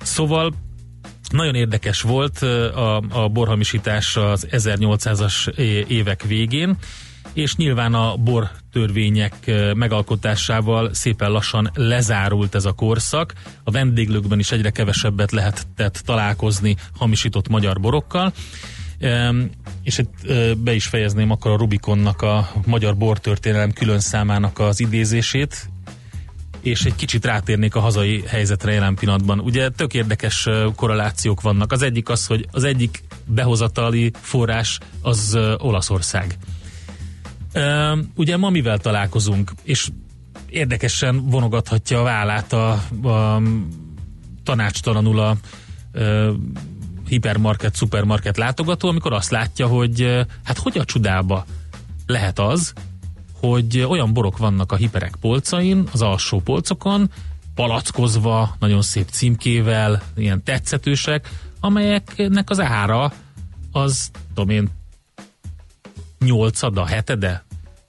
Szóval 0.03 0.53
nagyon 1.31 1.55
érdekes 1.55 2.01
volt 2.01 2.39
a, 2.43 2.97
a 2.97 3.29
borhamisítás 3.29 4.17
az 4.17 4.47
1800-as 4.51 5.59
évek 5.89 6.23
végén, 6.23 6.77
és 7.33 7.57
nyilván 7.57 7.95
a 7.95 8.17
bor 8.17 8.51
törvények 8.73 9.51
megalkotásával 9.75 10.95
szépen 10.95 11.31
lassan 11.31 11.71
lezárult 11.75 12.55
ez 12.55 12.65
a 12.65 12.73
korszak. 12.73 13.33
A 13.65 13.71
vendéglőkben 13.71 14.39
is 14.39 14.53
egyre 14.53 14.71
kevesebbet 14.71 15.33
lehetett 15.33 16.03
találkozni 16.05 16.77
hamisított 16.99 17.49
magyar 17.49 17.81
borokkal. 17.81 18.33
És 19.83 19.99
itt 19.99 20.33
be 20.59 20.75
is 20.75 20.87
fejezném 20.87 21.31
akkor 21.31 21.51
a 21.51 21.57
Rubikonnak 21.57 22.23
a 22.23 22.51
magyar 22.67 22.97
bortörténelem 22.97 23.73
külön 23.73 24.01
számának 24.01 24.59
az 24.59 24.81
idézését, 24.81 25.69
és 26.63 26.85
egy 26.85 26.95
kicsit 26.95 27.25
rátérnék 27.25 27.75
a 27.75 27.81
hazai 27.81 28.23
helyzetre 28.27 28.73
jelen 28.73 28.95
pillanatban. 28.95 29.41
Ugye 29.41 29.69
tök 29.69 29.95
érdekes 29.95 30.49
korrelációk 30.77 31.41
vannak. 31.41 31.73
Az 31.73 31.83
egyik 31.83 32.09
az, 32.09 32.27
hogy 32.27 32.47
az 32.51 32.65
egyik 32.65 33.03
behozatali 33.25 34.11
forrás 34.21 34.79
az 35.03 35.39
Olaszország. 35.59 36.37
Ugye 38.15 38.37
ma 38.37 38.51
mivel 38.51 38.79
találkozunk, 38.79 39.53
és 39.63 39.89
érdekesen 40.49 41.27
vonogathatja 41.27 42.01
a 42.01 42.03
vállát 42.03 42.53
a, 42.53 42.71
a 43.09 43.43
tanácstalanul 44.43 45.19
a, 45.19 45.29
a 45.31 45.37
hipermarket, 47.09 47.75
szupermarket 47.75 48.37
látogató, 48.37 48.89
amikor 48.89 49.13
azt 49.13 49.31
látja, 49.31 49.67
hogy 49.67 50.27
hát 50.45 50.59
hogy 50.59 50.79
a 50.79 50.85
csodába 50.85 51.45
lehet 52.07 52.39
az, 52.39 52.73
hogy 53.41 53.81
olyan 53.89 54.13
borok 54.13 54.39
vannak 54.39 54.73
a 54.73 54.77
hiperek 54.77 55.17
polcain, 55.21 55.89
az 55.93 56.03
alsó 56.03 56.41
polcokon, 56.41 57.11
palackozva, 57.55 58.57
nagyon 58.59 58.83
szép 58.83 59.09
címkével, 59.09 60.03
ilyen 60.17 60.43
tetszetősek, 60.43 61.29
amelyeknek 61.61 62.51
az 62.51 62.61
ára 62.61 63.13
az, 63.73 64.11
tudom 64.35 64.51
én, 64.51 64.69
nyolcada, 66.25 66.87
hetede 66.87 67.45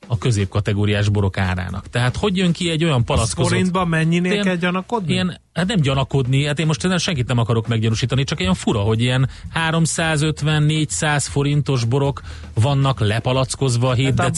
a 0.08 0.18
középkategóriás 0.18 1.10
borok 1.10 1.38
árának. 1.38 1.90
Tehát 1.90 2.18
hogy 2.18 2.38
jön 2.38 2.52
ki 2.52 2.70
egy 2.70 2.84
olyan 2.84 3.06
palackozott... 3.06 3.52
Forintban 3.52 3.88
mennyinél 3.88 4.32
ilyen, 4.32 4.44
kell 4.44 4.56
gyanakodni? 4.56 5.14
Ilyen, 5.14 5.41
hát 5.54 5.68
nem 5.68 5.80
gyanakodni, 5.80 6.46
hát 6.46 6.60
én 6.60 6.66
most 6.66 7.00
senkit 7.00 7.28
nem 7.28 7.38
akarok 7.38 7.68
meggyanúsítani, 7.68 8.24
csak 8.24 8.40
ilyen 8.40 8.54
fura, 8.54 8.80
hogy 8.80 9.02
ilyen 9.02 9.30
350-400 9.70 11.26
forintos 11.30 11.84
borok 11.84 12.22
vannak 12.54 13.00
lepalackozva 13.00 13.90
a 13.90 13.94
7 13.94 14.20
hát 14.20 14.36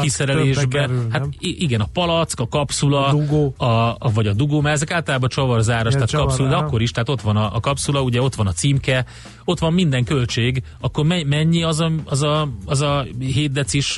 kiszerelésbe. 0.00 0.80
Kerül, 0.80 1.06
hát 1.10 1.26
igen, 1.38 1.80
a 1.80 1.86
palack, 1.92 2.40
a 2.40 2.48
kapszula, 2.48 3.06
a 3.06 3.10
dugó. 3.10 3.54
A, 3.56 3.64
a, 3.64 4.10
vagy 4.14 4.26
a 4.26 4.32
dugó, 4.32 4.60
mert 4.60 4.74
ezek 4.74 4.90
általában 4.90 5.28
csavarzáras, 5.28 5.92
ja, 5.92 5.98
tehát 5.98 6.08
csavar, 6.08 6.26
kapszula, 6.26 6.48
de 6.48 6.56
akkor 6.56 6.82
is, 6.82 6.90
tehát 6.90 7.08
ott 7.08 7.20
van 7.20 7.36
a, 7.36 7.54
a 7.54 7.60
kapszula, 7.60 8.00
ugye 8.02 8.22
ott 8.22 8.34
van 8.34 8.46
a 8.46 8.52
címke, 8.52 9.04
ott 9.44 9.58
van 9.58 9.72
minden 9.72 10.04
költség, 10.04 10.62
akkor 10.80 11.04
mennyi 11.26 11.62
az 11.62 11.80
a, 11.80 11.90
az 12.04 12.22
a, 12.22 12.48
az 12.64 12.80
a 12.80 13.06
7 13.18 13.52
decis 13.52 13.94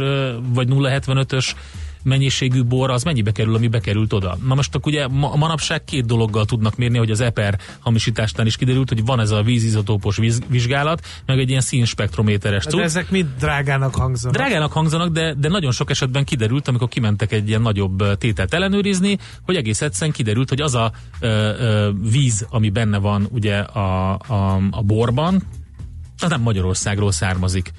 vagy 0.54 0.68
0,75-ös 0.68 1.52
mennyiségű 2.02 2.64
bor 2.64 2.90
az 2.90 3.02
mennyibe 3.02 3.32
kerül, 3.32 3.54
ami 3.54 3.68
bekerült 3.68 4.12
oda. 4.12 4.38
Na 4.46 4.54
most 4.54 4.74
akkor 4.74 4.92
ugye 4.92 5.08
ma, 5.08 5.36
manapság 5.36 5.84
két 5.84 6.06
dologgal 6.06 6.44
tudnak 6.44 6.76
mérni, 6.76 6.98
hogy 6.98 7.10
az 7.10 7.20
EPER 7.20 7.58
hamisításnál 7.78 8.46
is 8.46 8.56
kiderült, 8.56 8.88
hogy 8.88 9.04
van 9.04 9.20
ez 9.20 9.30
a 9.30 9.42
vízizotópos 9.42 10.18
vizsgálat, 10.48 11.06
meg 11.26 11.38
egy 11.38 11.48
ilyen 11.48 11.60
színspektrométeres 11.60 12.64
cucc. 12.64 12.76
De 12.76 12.82
ezek 12.82 13.10
mind 13.10 13.28
drágának 13.38 13.94
hangzanak. 13.94 14.36
Drágának 14.36 14.72
hangzanak, 14.72 15.12
de, 15.12 15.34
de 15.34 15.48
nagyon 15.48 15.72
sok 15.72 15.90
esetben 15.90 16.24
kiderült, 16.24 16.68
amikor 16.68 16.88
kimentek 16.88 17.32
egy 17.32 17.48
ilyen 17.48 17.62
nagyobb 17.62 18.18
tételt 18.18 18.54
ellenőrizni, 18.54 19.18
hogy 19.42 19.56
egész 19.56 19.82
egyszerűen 19.82 20.12
kiderült, 20.12 20.48
hogy 20.48 20.60
az 20.60 20.74
a 20.74 20.92
ö, 21.20 21.26
ö, 21.28 21.90
víz, 22.10 22.46
ami 22.50 22.70
benne 22.70 22.98
van 22.98 23.28
ugye 23.30 23.58
a, 23.58 24.12
a, 24.12 24.60
a 24.70 24.82
borban, 24.82 25.42
az 26.18 26.30
nem 26.30 26.40
Magyarországról 26.40 27.12
származik 27.12 27.72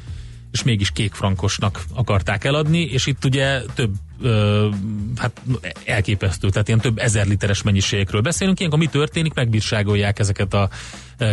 és 0.51 0.63
mégis 0.63 0.91
kékfrankosnak 0.91 1.83
akarták 1.93 2.43
eladni, 2.43 2.81
és 2.81 3.05
itt 3.05 3.25
ugye 3.25 3.61
több 3.73 3.91
ö, 4.21 4.67
hát 5.15 5.41
elképesztő, 5.85 6.49
tehát 6.49 6.67
ilyen 6.67 6.79
több 6.79 6.97
ezer 6.97 7.27
literes 7.27 7.61
mennyiségekről 7.61 8.21
beszélünk. 8.21 8.59
Ilyenkor 8.59 8.79
mi 8.79 8.87
történik? 8.87 9.33
Megbírságolják 9.33 10.19
ezeket 10.19 10.53
a 10.53 10.69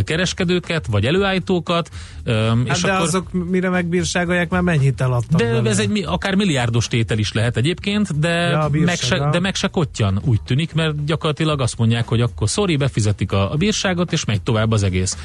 kereskedőket, 0.05 0.87
vagy 0.87 1.07
előállítókat. 1.07 1.91
Hát 2.27 2.57
és 2.65 2.81
de 2.81 2.93
akkor, 2.93 3.07
azok 3.07 3.33
mire 3.33 3.69
megbírságolják, 3.69 4.49
már 4.49 4.61
mennyit 4.61 5.01
eladtak 5.01 5.41
De 5.41 5.51
bele. 5.51 5.71
ez 5.71 5.79
egy 5.79 6.05
akár 6.07 6.35
milliárdos 6.35 6.89
tétel 6.89 7.19
is 7.19 7.33
lehet 7.33 7.57
egyébként, 7.57 8.19
de, 8.19 8.29
ja, 8.29 8.69
meg 8.71 8.99
se, 8.99 9.29
de 9.31 9.41
meg 9.41 9.55
se 9.55 9.69
kottyan, 9.69 10.21
úgy 10.25 10.43
tűnik, 10.43 10.75
mert 10.75 11.05
gyakorlatilag 11.05 11.61
azt 11.61 11.79
mondják, 11.79 12.09
hogy 12.09 12.21
akkor 12.21 12.49
sorry, 12.49 12.77
befizetik 12.77 13.33
a, 13.33 13.53
a 13.53 13.57
bírságot, 13.57 14.13
és 14.13 14.25
megy 14.25 14.43
tovább 14.43 14.73
az 14.73 14.83
egész. 14.83 15.17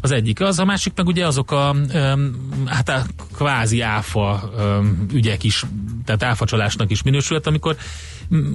Az 0.00 0.10
egyik. 0.10 0.40
Az, 0.40 0.58
a 0.58 0.64
másik 0.64 0.92
meg 0.96 1.06
ugye 1.06 1.26
azok 1.26 1.50
a, 1.50 1.76
hát 2.66 2.88
a 2.88 3.02
kvázi 3.36 3.80
áfa 3.80 4.50
ügyek 5.12 5.44
is, 5.44 5.64
tehát 6.04 6.22
áfacsalásnak 6.22 6.90
is 6.90 7.02
minősülhet, 7.02 7.46
amikor 7.46 7.76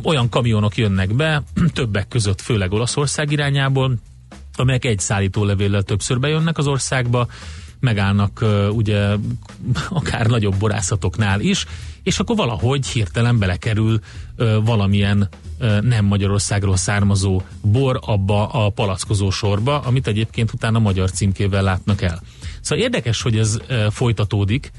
olyan 0.03 0.29
kamionok 0.29 0.77
jönnek 0.77 1.13
be, 1.13 1.43
többek 1.73 2.07
között 2.07 2.41
főleg 2.41 2.71
Olaszország 2.71 3.31
irányából, 3.31 3.95
amelyek 4.55 4.85
egy 4.85 4.99
szállítólevéllel 4.99 5.81
többször 5.83 6.19
bejönnek 6.19 6.57
az 6.57 6.67
országba, 6.67 7.27
megállnak 7.79 8.45
ugye 8.71 9.15
akár 9.89 10.25
nagyobb 10.27 10.55
borászatoknál 10.55 11.39
is, 11.39 11.65
és 12.03 12.19
akkor 12.19 12.35
valahogy 12.35 12.87
hirtelen 12.87 13.39
belekerül 13.39 13.99
valamilyen 14.63 15.29
nem 15.81 16.05
Magyarországról 16.05 16.77
származó 16.77 17.41
bor 17.61 17.99
abba 18.01 18.47
a 18.47 18.69
palackozó 18.69 19.29
sorba, 19.29 19.79
amit 19.79 20.07
egyébként 20.07 20.53
utána 20.53 20.79
magyar 20.79 21.11
címkével 21.11 21.63
látnak 21.63 22.01
el. 22.01 22.21
Szóval 22.61 22.83
érdekes, 22.83 23.21
hogy 23.21 23.37
ez 23.37 23.57
folytatódik, 23.89 24.71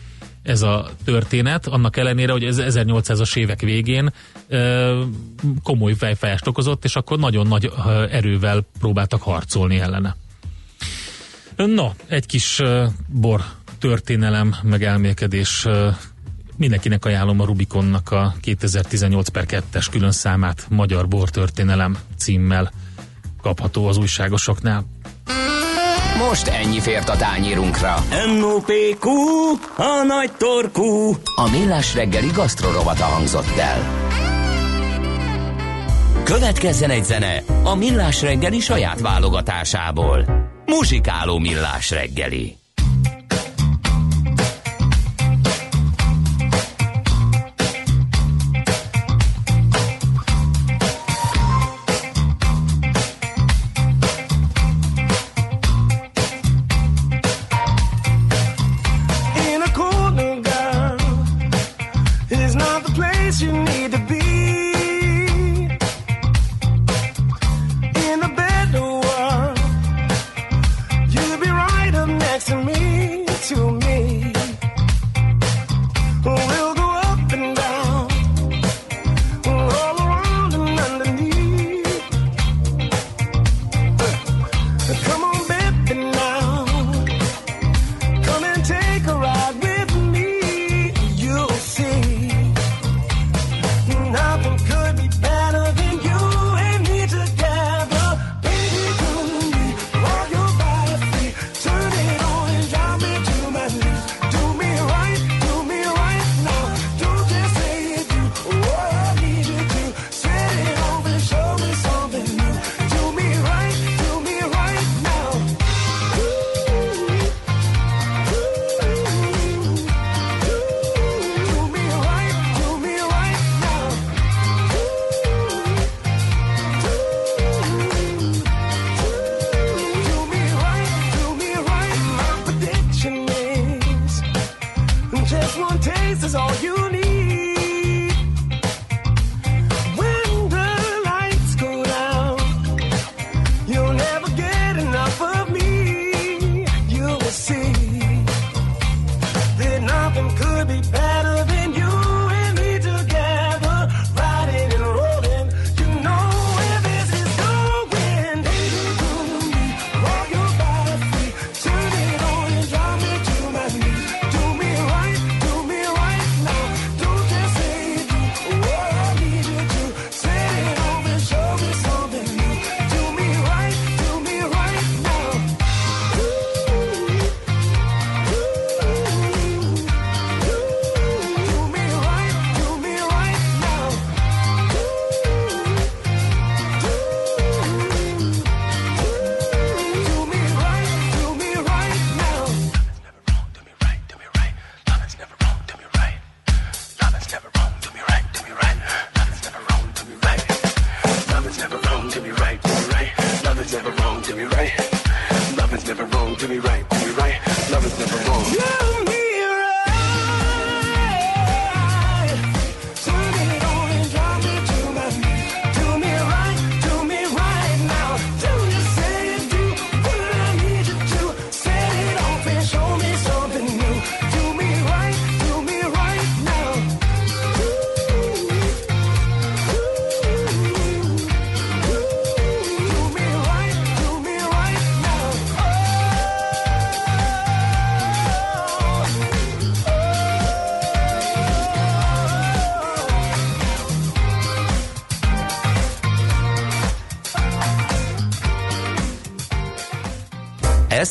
ez 0.43 0.63
a 0.63 0.91
történet, 1.05 1.67
annak 1.67 1.97
ellenére, 1.97 2.33
hogy 2.33 2.45
ez 2.45 2.57
1800-as 2.61 3.37
évek 3.37 3.61
végén 3.61 4.13
komoly 5.63 5.95
fejfájást 5.95 6.47
okozott, 6.47 6.85
és 6.85 6.97
akkor 6.97 7.19
nagyon 7.19 7.47
nagy 7.47 7.73
erővel 8.11 8.67
próbáltak 8.79 9.23
harcolni 9.23 9.79
ellene. 9.79 10.17
No, 11.57 11.91
egy 12.07 12.27
kis 12.27 12.63
bor 13.07 13.45
történelem, 13.79 14.55
meg 14.63 14.85
elmélkedés 14.85 15.67
mindenkinek 16.63 17.05
ajánlom 17.05 17.41
a 17.41 17.45
Rubikonnak 17.45 18.11
a 18.11 18.35
2018 18.41 19.29
per 19.29 19.45
2-es 19.49 19.87
külön 19.91 20.13
számát 20.13 20.67
Magyar 20.69 21.09
Bortörténelem 21.09 21.97
címmel 22.19 22.73
kapható 23.41 23.87
az 23.87 23.97
újságosoknál. 23.97 24.85
Most 26.29 26.47
ennyi 26.47 26.81
fért 26.81 27.09
a 27.09 27.17
tányírunkra. 27.17 27.95
M.O.P.Q. 28.39 29.09
A 29.77 30.03
nagy 30.07 30.33
torkú. 30.39 31.17
A 31.37 31.49
millás 31.51 31.95
reggeli 31.95 32.31
gasztrorovata 32.35 33.05
hangzott 33.05 33.57
el. 33.57 33.81
Következzen 36.25 36.91
egy 36.91 37.05
zene 37.05 37.43
a 37.63 37.75
millás 37.75 38.23
reggeli 38.23 38.61
saját 38.61 39.01
válogatásából. 39.01 40.25
Muzsikáló 40.67 41.39
millás 41.39 41.91
reggeli. 41.91 42.62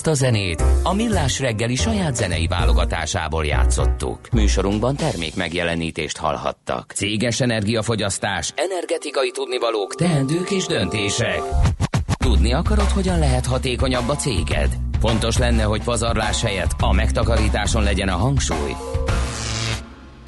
Ezt 0.02 0.10
a 0.10 0.26
zenét 0.26 0.64
a 0.84 0.94
Millás 0.94 1.40
reggeli 1.40 1.76
saját 1.76 2.16
zenei 2.16 2.48
válogatásából 2.48 3.46
játszottuk. 3.46 4.20
Műsorunkban 4.32 4.96
termék 4.96 5.36
megjelenítést 5.36 6.18
hallhattak. 6.18 6.92
Céges 6.96 7.42
energiafogyasztás, 7.42 8.54
energetikai 8.56 9.32
tudnivalók, 9.32 9.96
teendők 9.96 10.52
és 10.52 10.66
döntések. 10.66 11.42
Tudni 12.18 12.54
akarod, 12.54 12.90
hogyan 12.90 13.20
lehet 13.20 13.46
hatékonyabb 13.46 14.10
a 14.10 14.16
céged? 14.16 14.70
Fontos 15.00 15.38
lenne, 15.38 15.64
hogy 15.64 15.84
pazarlás 15.84 16.42
helyett 16.42 16.72
a 16.80 16.94
megtakarításon 16.94 17.84
legyen 17.84 18.10
a 18.10 18.18
hangsúly. 18.18 18.76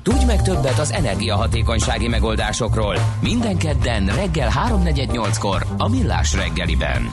Tudj 0.04 0.26
meg 0.26 0.42
többet 0.42 0.80
az 0.80 0.92
energiahatékonysági 0.92 2.08
megoldásokról 2.08 2.96
minden 3.22 3.58
kedden 3.58 4.06
reggel 4.06 4.50
3.48-kor 4.68 5.66
a 5.78 5.90
Millás 5.90 6.34
reggeliben. 6.34 7.12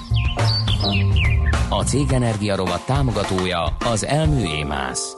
A 1.73 1.85
Cég 1.85 2.13
Energia 2.13 2.57
rovat 2.57 2.87
támogatója 2.87 3.77
az 3.85 4.07
Elmű 4.07 4.49
Émász. 4.49 5.13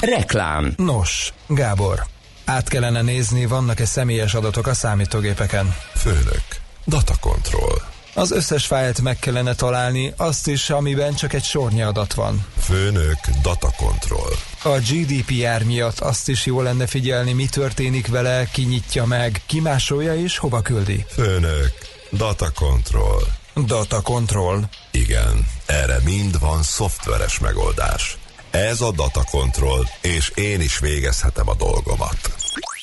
Reklám 0.00 0.72
Nos, 0.76 1.32
Gábor, 1.46 2.06
át 2.44 2.68
kellene 2.68 3.02
nézni, 3.02 3.46
vannak-e 3.46 3.84
személyes 3.84 4.34
adatok 4.34 4.66
a 4.66 4.74
számítógépeken. 4.74 5.74
Főnök, 5.94 6.42
data 6.86 7.14
control. 7.20 7.82
Az 8.14 8.30
összes 8.30 8.66
fájlt 8.66 9.00
meg 9.00 9.18
kellene 9.18 9.54
találni, 9.54 10.12
azt 10.16 10.48
is, 10.48 10.70
amiben 10.70 11.14
csak 11.14 11.32
egy 11.32 11.44
sornyi 11.44 11.82
adat 11.82 12.14
van. 12.14 12.46
Főnök, 12.60 13.18
data 13.42 13.70
control. 13.76 14.32
A 14.62 14.78
GDPR 14.78 15.64
miatt 15.64 15.98
azt 15.98 16.28
is 16.28 16.46
jó 16.46 16.60
lenne 16.60 16.86
figyelni, 16.86 17.32
mi 17.32 17.46
történik 17.46 18.06
vele, 18.06 18.48
ki 18.52 18.62
nyitja 18.62 19.04
meg, 19.04 19.42
ki 19.46 19.60
másolja 19.60 20.14
és 20.14 20.38
hova 20.38 20.62
küldi. 20.62 21.04
Főnök, 21.08 21.72
data 22.10 22.50
control. 22.54 23.22
Data 23.66 24.00
control. 24.00 24.68
Igen, 24.98 25.46
erre 25.66 25.98
mind 26.04 26.38
van 26.38 26.62
szoftveres 26.62 27.38
megoldás. 27.38 28.18
Ez 28.50 28.80
a 28.80 28.90
data 28.90 29.24
control, 29.30 29.88
és 30.02 30.28
én 30.34 30.60
is 30.60 30.78
végezhetem 30.78 31.48
a 31.48 31.54
dolgomat. 31.54 32.34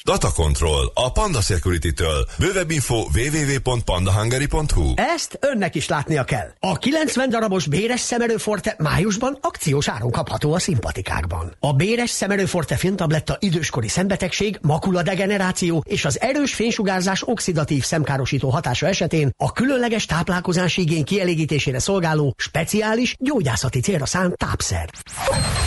Data 0.05 0.31
Control 0.31 0.91
a 0.93 1.11
Panda 1.11 1.41
Security-től. 1.41 2.27
Bővebb 2.39 2.71
info 2.71 2.95
www.pandahungary.hu 2.95 4.93
Ezt 4.95 5.37
önnek 5.41 5.75
is 5.75 5.87
látnia 5.87 6.23
kell. 6.23 6.47
A 6.59 6.77
90 6.77 7.29
darabos 7.29 7.67
béres 7.67 7.99
szemerőforte 7.99 8.75
májusban 8.77 9.37
akciós 9.41 9.89
áron 9.89 10.11
kapható 10.11 10.53
a 10.53 10.59
szimpatikákban. 10.59 11.55
A 11.59 11.73
béres 11.73 12.09
szemerőforte 12.09 12.75
filmtabletta 12.75 13.37
időskori 13.39 13.87
szembetegség, 13.87 14.59
makuladegeneráció 14.61 15.83
és 15.87 16.05
az 16.05 16.21
erős 16.21 16.53
fénysugárzás 16.53 17.27
oxidatív 17.27 17.83
szemkárosító 17.83 18.49
hatása 18.49 18.87
esetén 18.87 19.29
a 19.37 19.51
különleges 19.51 20.05
táplálkozási 20.05 20.81
igény 20.81 21.03
kielégítésére 21.03 21.79
szolgáló 21.79 22.35
speciális 22.37 23.15
gyógyászati 23.19 23.79
célra 23.79 24.05
szánt 24.05 24.37
tápszer. 24.37 24.89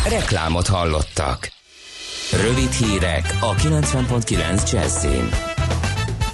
Reklámot 0.08 0.66
hallottak. 0.66 1.56
Rövid 2.32 2.70
hírek 2.70 3.38
a 3.40 3.54
90.9 3.54 4.72
Jazzin. 4.72 5.28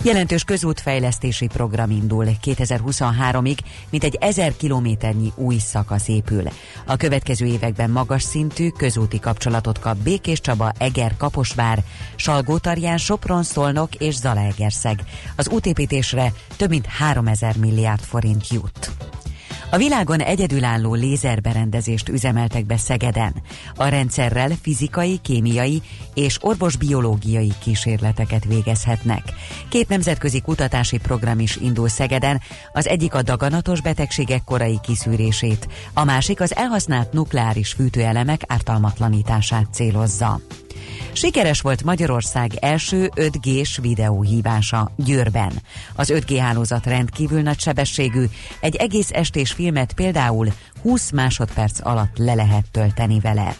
Jelentős 0.03 0.45
közútfejlesztési 0.45 1.47
program 1.47 1.91
indul 1.91 2.27
2023-ig, 2.45 3.59
mint 3.91 4.05
egy 4.05 4.19
ezer 4.21 4.57
kilométernyi 4.57 5.33
új 5.35 5.57
szakasz 5.59 6.09
épül. 6.09 6.43
A 6.87 6.97
következő 6.97 7.47
években 7.47 7.91
magas 7.91 8.23
szintű 8.23 8.69
közúti 8.69 9.19
kapcsolatot 9.19 9.79
kap 9.79 9.97
Békés 9.97 10.41
Csaba, 10.41 10.73
Eger, 10.79 11.17
Kaposvár, 11.17 11.79
Salgótarján, 12.17 12.99
Sopron, 12.99 13.43
Szolnok 13.43 13.95
és 13.95 14.15
Zalaegerszeg. 14.15 15.01
Az 15.37 15.49
útépítésre 15.49 16.33
több 16.57 16.69
mint 16.69 16.87
3000 16.87 17.57
milliárd 17.57 18.01
forint 18.01 18.49
jut. 18.49 18.91
A 19.71 19.77
világon 19.77 20.21
egyedülálló 20.21 20.95
lézerberendezést 20.95 22.09
üzemeltek 22.09 22.67
be 22.67 22.77
Szegeden. 22.77 23.35
A 23.77 23.87
rendszerrel 23.87 24.51
fizikai, 24.63 25.19
kémiai 25.23 25.83
és 26.15 26.39
orvosbiológiai 26.41 27.53
kísérleteket 27.63 28.45
végezhetnek. 28.45 29.23
Két 29.69 29.89
nemzetközi 29.89 30.41
kutatási 30.41 30.99
program 30.99 31.39
is 31.39 31.57
indul 31.57 31.89
Szegeden, 31.89 32.41
az 32.73 32.89
egyik 32.89 33.15
a 33.15 33.23
daganatos 33.23 33.81
betegségek 33.81 34.45
korai 34.45 34.79
kiszűrését, 34.83 35.69
a 35.95 36.05
másik 36.05 36.41
az 36.41 36.55
elhasznált 36.57 37.13
nukleáris 37.13 37.73
fűtőelemek 37.73 38.41
ártalmatlanítását 38.47 39.67
célozza. 39.73 40.41
Sikeres 41.13 41.61
volt 41.61 41.83
Magyarország 41.83 42.53
első 42.61 43.11
5G-s 43.15 43.79
videóhívása 43.79 44.93
Győrben. 44.97 45.53
Az 45.95 46.13
5G 46.15 46.37
hálózat 46.41 46.87
rendkívül 46.87 47.41
nagy 47.41 47.61
sebességű, 47.61 48.25
egy 48.61 48.77
egész 48.77 49.11
estés 49.13 49.53
filmet 49.53 49.93
például 49.93 50.49
20 50.83 51.11
másodperc 51.11 51.87
alatt 51.87 52.17
le 52.17 52.35
lehet 52.35 52.65
tölteni 52.71 53.21
vele. 53.21 53.57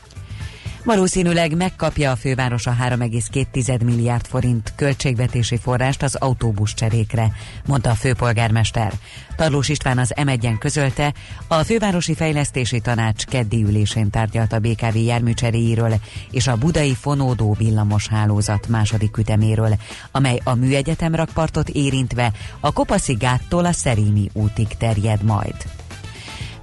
Valószínűleg 0.85 1.57
megkapja 1.57 2.11
a 2.11 2.17
főváros 2.17 2.67
a 2.67 2.77
3,2 2.83 3.85
milliárd 3.85 4.27
forint 4.27 4.73
költségvetési 4.77 5.57
forrást 5.57 6.03
az 6.03 6.15
autóbusz 6.15 6.75
cserékre, 6.75 7.33
mondta 7.67 7.91
a 7.91 7.95
főpolgármester. 7.95 8.93
Tarlós 9.37 9.69
István 9.69 9.99
az 9.99 10.13
M1-en 10.17 10.57
közölte, 10.59 11.15
a 11.49 11.63
fővárosi 11.63 12.15
fejlesztési 12.15 12.81
tanács 12.81 13.25
keddi 13.25 13.63
ülésén 13.63 14.11
tárgyalt 14.11 14.53
a 14.53 14.59
BKV 14.59 14.97
járműcseréiről 14.97 15.95
és 16.31 16.47
a 16.47 16.57
budai 16.57 16.95
fonódó 16.95 17.55
villamos 17.59 18.09
hálózat 18.09 18.69
második 18.69 19.17
üteméről, 19.17 19.75
amely 20.11 20.41
a 20.45 20.55
műegyetem 20.55 21.15
rakpartot 21.15 21.69
érintve 21.69 22.33
a 22.61 22.73
Kopaszi 22.73 23.15
gáttól 23.15 23.65
a 23.65 23.73
Szerémi 23.73 24.31
útig 24.33 24.69
terjed 24.69 25.23
majd. 25.23 25.57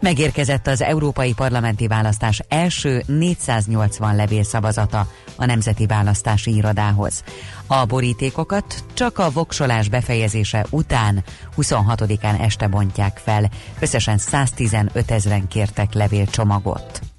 Megérkezett 0.02 0.68
az 0.68 0.82
európai 0.82 1.34
parlamenti 1.34 1.88
választás 1.88 2.42
első 2.48 3.04
480 3.06 4.16
levélszavazata 4.16 5.08
a 5.36 5.46
Nemzeti 5.46 5.86
Választási 5.86 6.56
Irodához. 6.56 7.24
A 7.68 7.86
borítékokat 7.86 8.84
csak 8.94 9.20
a 9.20 9.32
voksolás 9.32 9.90
befejezése 9.90 10.66
után 10.70 11.24
26-án 11.58 12.42
este 12.42 12.68
bontják 12.68 13.18
fel. 13.18 13.50
Összesen 13.80 14.18
115 14.18 15.12
ezeren 15.12 15.48
kértek 15.48 15.94
levélcsomagot. 15.94 17.11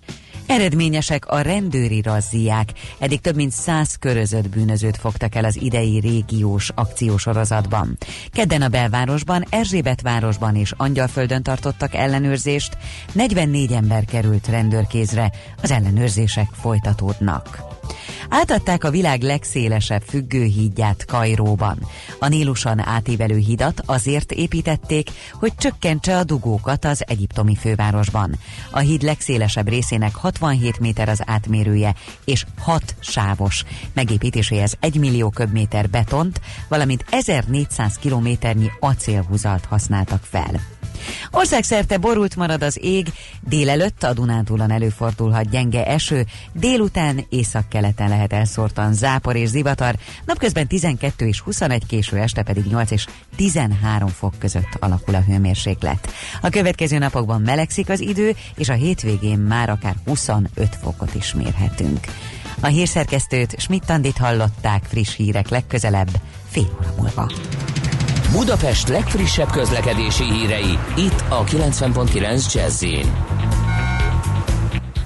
Eredményesek 0.52 1.26
a 1.26 1.40
rendőri 1.40 2.02
razziák. 2.02 2.68
Eddig 2.98 3.20
több 3.20 3.34
mint 3.34 3.52
száz 3.52 3.96
körözött 3.96 4.48
bűnözőt 4.48 4.96
fogtak 4.96 5.34
el 5.34 5.44
az 5.44 5.62
idei 5.62 6.00
régiós 6.00 6.70
akciósorozatban. 6.74 7.96
Kedden 8.30 8.62
a 8.62 8.68
belvárosban, 8.68 9.44
Erzsébetvárosban 9.50 10.56
és 10.56 10.72
Angyalföldön 10.76 11.42
tartottak 11.42 11.94
ellenőrzést. 11.94 12.76
44 13.12 13.72
ember 13.72 14.04
került 14.04 14.48
rendőrkézre. 14.48 15.30
Az 15.62 15.70
ellenőrzések 15.70 16.48
folytatódnak. 16.60 17.71
Átadták 18.34 18.84
a 18.84 18.90
világ 18.90 19.22
legszélesebb 19.22 20.02
függőhídját 20.02 21.04
Kairóban. 21.04 21.78
A 22.18 22.28
Níluson 22.28 22.78
átívelő 22.78 23.36
hidat 23.36 23.82
azért 23.86 24.32
építették, 24.32 25.10
hogy 25.32 25.54
csökkentse 25.54 26.16
a 26.16 26.24
dugókat 26.24 26.84
az 26.84 27.04
egyiptomi 27.06 27.54
fővárosban. 27.54 28.38
A 28.70 28.78
híd 28.78 29.02
legszélesebb 29.02 29.68
részének 29.68 30.14
67 30.14 30.80
méter 30.80 31.08
az 31.08 31.22
átmérője, 31.26 31.94
és 32.24 32.44
6 32.58 32.94
sávos. 33.00 33.64
Megépítéséhez 33.92 34.76
1 34.80 34.98
millió 34.98 35.30
köbméter 35.30 35.90
betont, 35.90 36.40
valamint 36.68 37.04
1400 37.10 37.96
kilométernyi 37.96 38.70
acélhúzalt 38.80 39.64
használtak 39.64 40.22
fel. 40.22 40.81
Országszerte 41.30 41.96
borult 41.96 42.36
marad 42.36 42.62
az 42.62 42.78
ég, 42.82 43.12
délelőtt 43.40 44.02
a 44.02 44.12
Dunántúlon 44.12 44.70
előfordulhat 44.70 45.50
gyenge 45.50 45.86
eső, 45.86 46.26
délután 46.52 47.26
északkeleten 47.28 48.08
lehet 48.08 48.32
elszórtan 48.32 48.94
zápor 48.94 49.36
és 49.36 49.48
zivatar, 49.48 49.94
napközben 50.24 50.66
12 50.66 51.26
és 51.26 51.40
21 51.40 51.86
késő 51.86 52.16
este 52.16 52.42
pedig 52.42 52.64
8 52.66 52.90
és 52.90 53.06
13 53.36 54.08
fok 54.08 54.34
között 54.38 54.76
alakul 54.78 55.14
a 55.14 55.20
hőmérséklet. 55.20 56.12
A 56.40 56.48
következő 56.48 56.98
napokban 56.98 57.40
melegszik 57.40 57.88
az 57.88 58.00
idő, 58.00 58.36
és 58.56 58.68
a 58.68 58.72
hétvégén 58.72 59.38
már 59.38 59.70
akár 59.70 59.94
25 60.04 60.48
fokot 60.82 61.14
is 61.14 61.34
mérhetünk. 61.34 62.06
A 62.60 62.66
hírszerkesztőt 62.66 63.60
Schmidt-Tandit 63.60 64.16
hallották 64.16 64.84
friss 64.84 65.16
hírek 65.16 65.48
legközelebb, 65.48 66.10
fél 66.48 66.78
óra 66.78 66.94
múlva. 66.96 67.30
Budapest 68.32 68.88
legfrissebb 68.88 69.50
közlekedési 69.50 70.24
hírei, 70.24 70.78
itt 70.96 71.24
a 71.28 71.44
90.9 71.44 72.52
jazz 72.54 72.84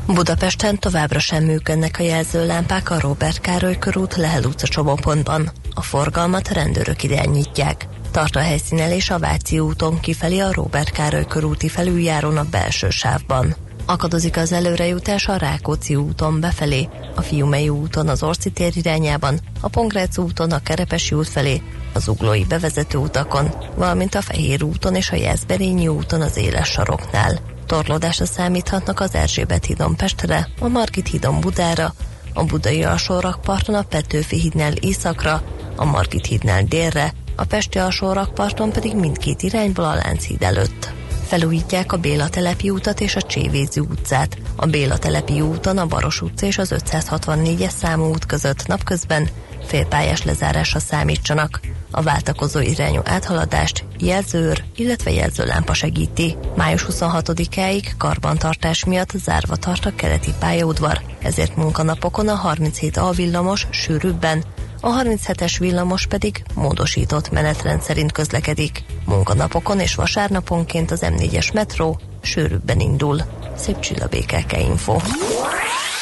Budapesten 0.06 0.78
továbbra 0.78 1.18
sem 1.18 1.44
működnek 1.44 1.96
a 1.98 2.02
jelzőlámpák 2.02 2.90
a 2.90 3.00
Robert 3.00 3.40
Károly 3.40 3.78
körút 3.78 4.16
Lehel 4.16 4.44
utca 4.44 4.66
csomópontban. 4.66 5.50
A 5.74 5.82
forgalmat 5.82 6.48
rendőrök 6.48 7.02
irányítják. 7.02 7.86
Tart 8.10 8.36
a 8.36 8.40
helyszínelés 8.40 9.10
a 9.10 9.18
Váci 9.18 9.58
úton 9.58 10.00
kifelé 10.00 10.38
a 10.38 10.52
Robert 10.52 10.90
Károly 10.90 11.26
körúti 11.26 11.68
felüljárón 11.68 12.36
a 12.36 12.46
belső 12.50 12.90
sávban. 12.90 13.56
Akadozik 13.86 14.36
az 14.36 14.52
előrejutás 14.52 15.28
a 15.28 15.36
Rákóczi 15.36 15.94
úton 15.94 16.40
befelé, 16.40 16.88
a 17.14 17.22
Fiumei 17.22 17.68
úton 17.68 18.08
az 18.08 18.22
Orci 18.22 18.50
tér 18.50 18.72
irányában, 18.76 19.40
a 19.60 19.68
Pongrác 19.68 20.18
úton 20.18 20.50
a 20.50 20.62
Kerepesi 20.62 21.14
út 21.14 21.28
felé, 21.28 21.62
az 21.96 22.08
uglói 22.08 22.44
bevezető 22.44 22.98
utakon, 22.98 23.54
valamint 23.74 24.14
a 24.14 24.22
Fehér 24.22 24.62
úton 24.62 24.94
és 24.94 25.10
a 25.10 25.16
Jászberényi 25.16 25.88
úton 25.88 26.20
az 26.20 26.36
éles 26.36 26.68
saroknál. 26.68 27.38
Torlódásra 27.66 28.26
számíthatnak 28.26 29.00
az 29.00 29.14
Erzsébet 29.14 29.64
hídon 29.64 29.96
Pestre, 29.96 30.48
a 30.60 30.68
Margit 30.68 31.08
hídon 31.08 31.40
Budára, 31.40 31.94
a 32.34 32.44
budai 32.44 32.84
alsórakparton 32.84 33.74
a 33.74 33.82
Petőfi 33.82 34.40
hídnál 34.40 34.72
északra, 34.72 35.42
a 35.76 35.84
Margit 35.84 36.26
hídnál 36.26 36.62
délre, 36.62 37.12
a 37.36 37.44
Pesti 37.44 37.78
alsórakparton 37.78 38.72
pedig 38.72 38.94
mindkét 38.94 39.42
irányból 39.42 39.84
a 39.84 39.94
Lánchíd 39.94 40.42
előtt. 40.42 40.94
Felújítják 41.26 41.92
a 41.92 41.96
Béla 41.96 42.28
telepi 42.28 42.70
útat 42.70 43.00
és 43.00 43.16
a 43.16 43.22
Csévézi 43.22 43.80
utcát. 43.80 44.38
A 44.56 44.66
Béla 44.66 44.98
telepi 44.98 45.40
úton 45.40 45.78
a 45.78 45.86
Baros 45.86 46.22
utca 46.22 46.46
és 46.46 46.58
az 46.58 46.74
564-es 46.90 47.70
számú 47.70 48.04
út 48.04 48.26
között 48.26 48.66
napközben 48.66 49.28
félpályás 49.66 50.22
lezárásra 50.22 50.78
számítsanak. 50.78 51.60
A 51.90 52.02
váltakozó 52.02 52.60
irányú 52.60 53.00
áthaladást 53.04 53.84
jelzőr, 53.98 54.64
illetve 54.76 55.10
jelzőlámpa 55.10 55.74
segíti. 55.74 56.36
Május 56.56 56.86
26-áig 56.90 57.84
karbantartás 57.98 58.84
miatt 58.84 59.10
zárva 59.10 59.56
tart 59.56 59.86
a 59.86 59.94
keleti 59.94 60.30
pályaudvar, 60.38 61.00
ezért 61.22 61.56
munkanapokon 61.56 62.28
a 62.28 62.34
37 62.34 62.96
A 62.96 63.10
villamos 63.10 63.66
sűrűbben, 63.70 64.44
a 64.80 65.02
37-es 65.02 65.56
villamos 65.58 66.06
pedig 66.06 66.42
módosított 66.54 67.30
menetrend 67.30 67.82
szerint 67.82 68.12
közlekedik. 68.12 68.84
Munkanapokon 69.04 69.80
és 69.80 69.94
vasárnaponként 69.94 70.90
az 70.90 71.00
M4-es 71.04 71.52
metró 71.52 72.00
sűrűbben 72.22 72.80
indul. 72.80 73.20
Szép 73.56 73.78
csillabékeke 73.78 74.60
info. 74.60 74.96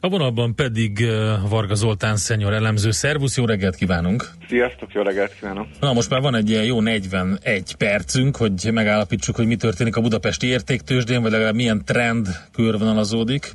A 0.00 0.08
vonalban 0.08 0.54
pedig 0.54 1.06
Varga 1.50 1.74
Zoltán 1.74 2.16
szenyor 2.16 2.52
elemző. 2.52 2.90
Szervusz, 2.90 3.36
jó 3.36 3.44
reggelt 3.44 3.76
kívánunk! 3.76 4.24
Sziasztok, 4.48 4.92
jó 4.92 5.02
reggelt 5.02 5.34
kívánok! 5.40 5.66
Na 5.80 5.92
most 5.92 6.10
már 6.10 6.20
van 6.20 6.34
egy 6.34 6.50
ilyen 6.50 6.64
jó 6.64 6.80
41 6.80 7.74
percünk, 7.76 8.36
hogy 8.36 8.70
megállapítsuk, 8.72 9.36
hogy 9.36 9.46
mi 9.46 9.56
történik 9.56 9.96
a 9.96 10.00
budapesti 10.00 10.46
értéktősdén, 10.46 11.22
vagy 11.22 11.30
legalább 11.30 11.54
milyen 11.54 11.84
trend 11.84 12.26
körvonalazódik. 12.52 13.52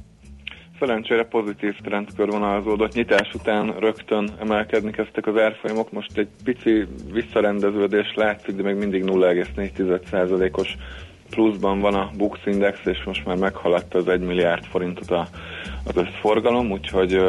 Szerencsére 0.80 1.24
pozitív 1.24 1.74
trend 1.84 2.08
körvonalazódott. 2.16 2.94
Nyitás 2.94 3.34
után 3.34 3.76
rögtön 3.80 4.30
emelkedni 4.40 4.92
kezdtek 4.92 5.28
az 5.28 5.38
árfolyamok. 5.38 5.92
Most 5.92 6.18
egy 6.18 6.28
pici 6.44 6.88
visszarendeződés 7.14 8.14
látszik, 8.16 8.56
de 8.56 8.64
még 8.64 8.76
mindig 8.76 9.04
0,4%-os 9.04 10.76
pluszban 11.34 11.80
van 11.80 11.94
a 11.94 12.10
Bux 12.18 12.40
Index, 12.46 12.80
és 12.86 13.04
most 13.06 13.26
már 13.26 13.36
meghaladta 13.36 13.98
az 13.98 14.08
1 14.08 14.20
milliárd 14.20 14.66
forintot 14.66 15.12
a, 15.12 15.28
az 15.86 15.96
összforgalom, 15.96 16.72
úgyhogy 16.72 17.20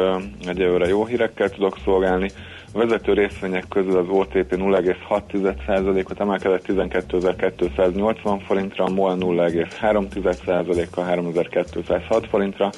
egyelőre 0.47 0.87
jó 0.87 1.05
hírekkel 1.05 1.49
tudok 1.49 1.77
szolgálni. 1.83 2.29
A 2.73 2.77
vezető 2.77 3.13
részvények 3.13 3.67
közül 3.69 3.97
az 3.97 4.07
OTP 4.09 4.55
0,6%-ot 4.55 6.19
emelkedett 6.19 6.65
12.280 6.67 8.41
forintra, 8.45 8.83
a 8.83 8.89
MOL 8.89 9.17
0,3%-kal 9.19 11.03
3206 11.03 12.27
forintra, 12.27 12.69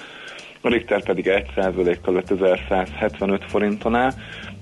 a 0.62 0.70
Richter 0.70 1.04
pedig 1.04 1.26
1%-kal 1.56 2.16
5175 2.16 3.44
forinton 3.44 3.96
áll. 3.96 4.12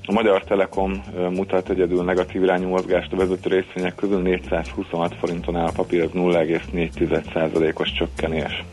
A 0.07 0.11
Magyar 0.11 0.43
Telekom 0.43 1.03
mutat 1.29 1.69
egyedül 1.69 2.03
negatív 2.03 2.43
irányú 2.43 2.67
mozgást 2.67 3.13
a 3.13 3.15
vezető 3.15 3.49
részvények 3.49 3.95
közül 3.95 4.21
426 4.21 5.15
forinton 5.19 5.55
áll 5.55 5.65
a 5.65 5.71
papír, 5.71 6.01
az 6.01 6.09
0,4%-os 6.13 7.91
csökkenés. 7.93 8.63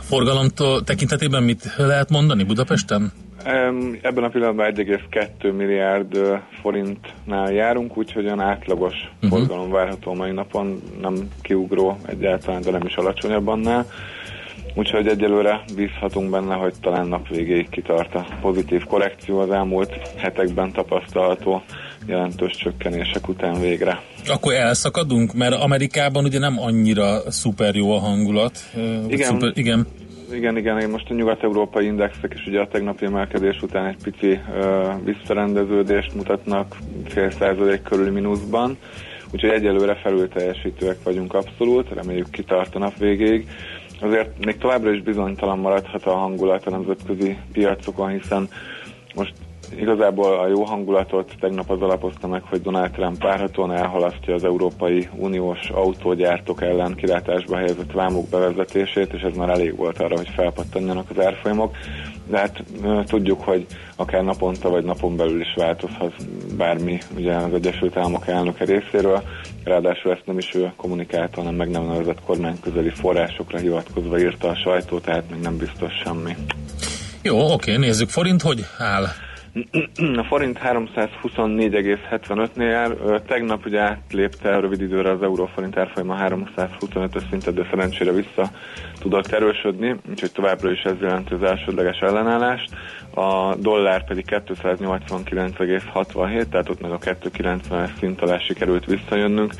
Forgalom 0.00 0.46
tekintetében 0.84 1.42
mit 1.42 1.74
lehet 1.76 2.10
mondani 2.10 2.44
Budapesten? 2.44 3.12
Ebben 4.00 4.24
a 4.24 4.28
pillanatban 4.28 4.72
1,2 4.74 5.56
milliárd 5.56 6.18
forintnál 6.60 7.52
járunk, 7.52 7.96
úgyhogy 7.96 8.24
olyan 8.24 8.40
átlagos 8.40 8.94
uh-huh. 9.22 9.38
forgalom 9.38 9.70
várható 9.70 10.14
mai 10.14 10.30
napon, 10.30 10.82
nem 11.00 11.14
kiugró 11.42 11.98
egyáltalán, 12.06 12.62
de 12.62 12.70
nem 12.70 12.86
is 12.86 12.94
alacsonyabb 12.94 13.48
annál. 13.48 13.86
Úgyhogy 14.74 15.06
egyelőre 15.06 15.64
bízhatunk 15.76 16.30
benne, 16.30 16.54
hogy 16.54 16.72
talán 16.80 17.06
nap 17.06 17.28
végéig 17.28 17.68
kitart 17.68 18.14
a 18.14 18.26
pozitív 18.40 18.84
korrekció 18.84 19.38
az 19.38 19.50
elmúlt 19.50 19.92
hetekben 20.16 20.72
tapasztalható 20.72 21.62
jelentős 22.06 22.52
csökkenések 22.52 23.28
után 23.28 23.60
végre. 23.60 24.00
Akkor 24.26 24.52
elszakadunk, 24.52 25.32
mert 25.32 25.54
Amerikában 25.54 26.24
ugye 26.24 26.38
nem 26.38 26.58
annyira 26.58 27.30
szuper 27.30 27.74
jó 27.74 27.92
a 27.92 27.98
hangulat. 27.98 28.58
Igen, 29.08 29.28
szuper, 29.28 29.52
igen. 29.54 29.86
Igen, 30.32 30.56
igen, 30.56 30.90
most 30.90 31.10
a 31.10 31.14
nyugat-európai 31.14 31.86
indexek 31.86 32.32
is 32.34 32.46
ugye 32.46 32.60
a 32.60 32.68
tegnapi 32.68 33.04
emelkedés 33.04 33.62
után 33.62 33.86
egy 33.86 33.96
pici 34.02 34.30
uh, 34.30 35.04
visszarendeződést 35.04 36.14
mutatnak 36.14 36.76
fél 37.08 37.30
százalék 37.30 37.82
körül 37.82 38.10
mínuszban, 38.10 38.76
úgyhogy 39.30 39.50
egyelőre 39.50 39.94
felül 39.94 40.28
teljesítőek 40.28 40.96
vagyunk 41.02 41.34
abszolút, 41.34 41.88
reméljük 41.94 42.30
kitart 42.30 42.74
a 42.74 42.78
nap 42.78 42.98
végéig 42.98 43.48
azért 44.02 44.44
még 44.44 44.58
továbbra 44.58 44.90
is 44.90 45.02
bizonytalan 45.02 45.58
maradhat 45.58 46.06
a 46.06 46.14
hangulat 46.16 46.66
a 46.66 46.70
nemzetközi 46.70 47.36
piacokon, 47.52 48.08
hiszen 48.08 48.48
most 49.14 49.32
igazából 49.76 50.38
a 50.38 50.46
jó 50.46 50.64
hangulatot 50.64 51.34
tegnap 51.40 51.70
az 51.70 51.82
alapozta 51.82 52.26
meg, 52.26 52.42
hogy 52.42 52.62
Donald 52.62 52.90
Trump 52.90 53.22
várhatóan 53.22 53.72
elhalasztja 53.72 54.34
az 54.34 54.44
Európai 54.44 55.08
Uniós 55.16 55.68
autógyártók 55.68 56.62
ellen 56.62 56.94
kilátásba 56.94 57.56
helyezett 57.56 57.92
vámok 57.92 58.28
bevezetését, 58.28 59.12
és 59.12 59.22
ez 59.22 59.36
már 59.36 59.48
elég 59.48 59.76
volt 59.76 60.00
arra, 60.00 60.16
hogy 60.16 60.28
felpattanjanak 60.34 61.10
az 61.10 61.24
árfolyamok. 61.24 61.76
De 62.26 62.38
hát 62.38 62.62
tudjuk, 63.06 63.40
hogy 63.40 63.66
akár 63.96 64.22
naponta 64.22 64.68
vagy 64.68 64.84
napon 64.84 65.16
belül 65.16 65.40
is 65.40 65.54
változhat 65.56 66.14
bármi 66.56 66.98
ugye 67.16 67.34
az 67.34 67.54
Egyesült 67.54 67.96
Államok 67.96 68.28
elnöke 68.28 68.64
részéről. 68.64 69.22
Ráadásul 69.64 70.12
ezt 70.12 70.26
nem 70.26 70.38
is 70.38 70.54
ő 70.54 70.72
kommunikálta, 70.76 71.40
hanem 71.40 71.54
meg 71.54 71.70
nem 71.70 71.84
nevezett 71.84 72.22
kormányközeli 72.26 72.90
forrásokra 72.90 73.58
hivatkozva 73.58 74.18
írta 74.18 74.48
a 74.48 74.56
sajtó, 74.56 74.98
tehát 74.98 75.30
még 75.30 75.40
nem 75.40 75.56
biztos 75.56 75.92
semmi. 76.04 76.36
Jó, 77.22 77.52
oké, 77.52 77.76
nézzük. 77.76 78.08
Forint 78.08 78.42
hogy 78.42 78.64
áll? 78.78 79.06
A 80.16 80.24
forint 80.28 80.58
324,75-nél 80.64 82.70
jár. 82.70 82.90
Tegnap 83.26 83.66
ugye 83.66 83.80
átlépte 83.80 84.60
rövid 84.60 84.80
időre 84.80 85.10
az 85.10 85.22
euróforint 85.22 85.76
árfolyama 85.76 86.16
325-ös 86.20 87.28
szintet, 87.30 87.54
de 87.54 87.66
szerencsére 87.70 88.12
vissza 88.12 88.50
tudott 89.00 89.32
erősödni, 89.32 89.96
úgyhogy 90.10 90.32
továbbra 90.32 90.70
is 90.70 90.82
ez 90.82 90.94
jelenti 91.00 91.34
az 91.34 91.42
elsődleges 91.42 91.98
ellenállást. 91.98 92.70
A 93.14 93.54
dollár 93.56 94.04
pedig 94.04 94.24
289,67, 94.28 96.48
tehát 96.48 96.68
ott 96.68 96.80
meg 96.80 96.90
a 96.90 96.98
290-es 96.98 97.90
szint 97.98 98.22
alá 98.22 98.38
sikerült 98.38 98.84
visszajönnünk, 98.84 99.52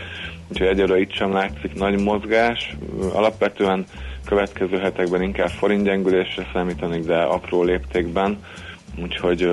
úgyhogy 0.48 0.66
egyelőre 0.66 1.00
itt 1.00 1.12
sem 1.12 1.32
látszik 1.32 1.74
nagy 1.74 2.00
mozgás. 2.00 2.76
Alapvetően 3.12 3.84
következő 4.26 4.78
hetekben 4.78 5.22
inkább 5.22 5.48
forintgyengülésre 5.48 6.46
számítanék, 6.52 7.04
de 7.04 7.22
apró 7.22 7.62
léptékben 7.62 8.38
úgyhogy 9.02 9.48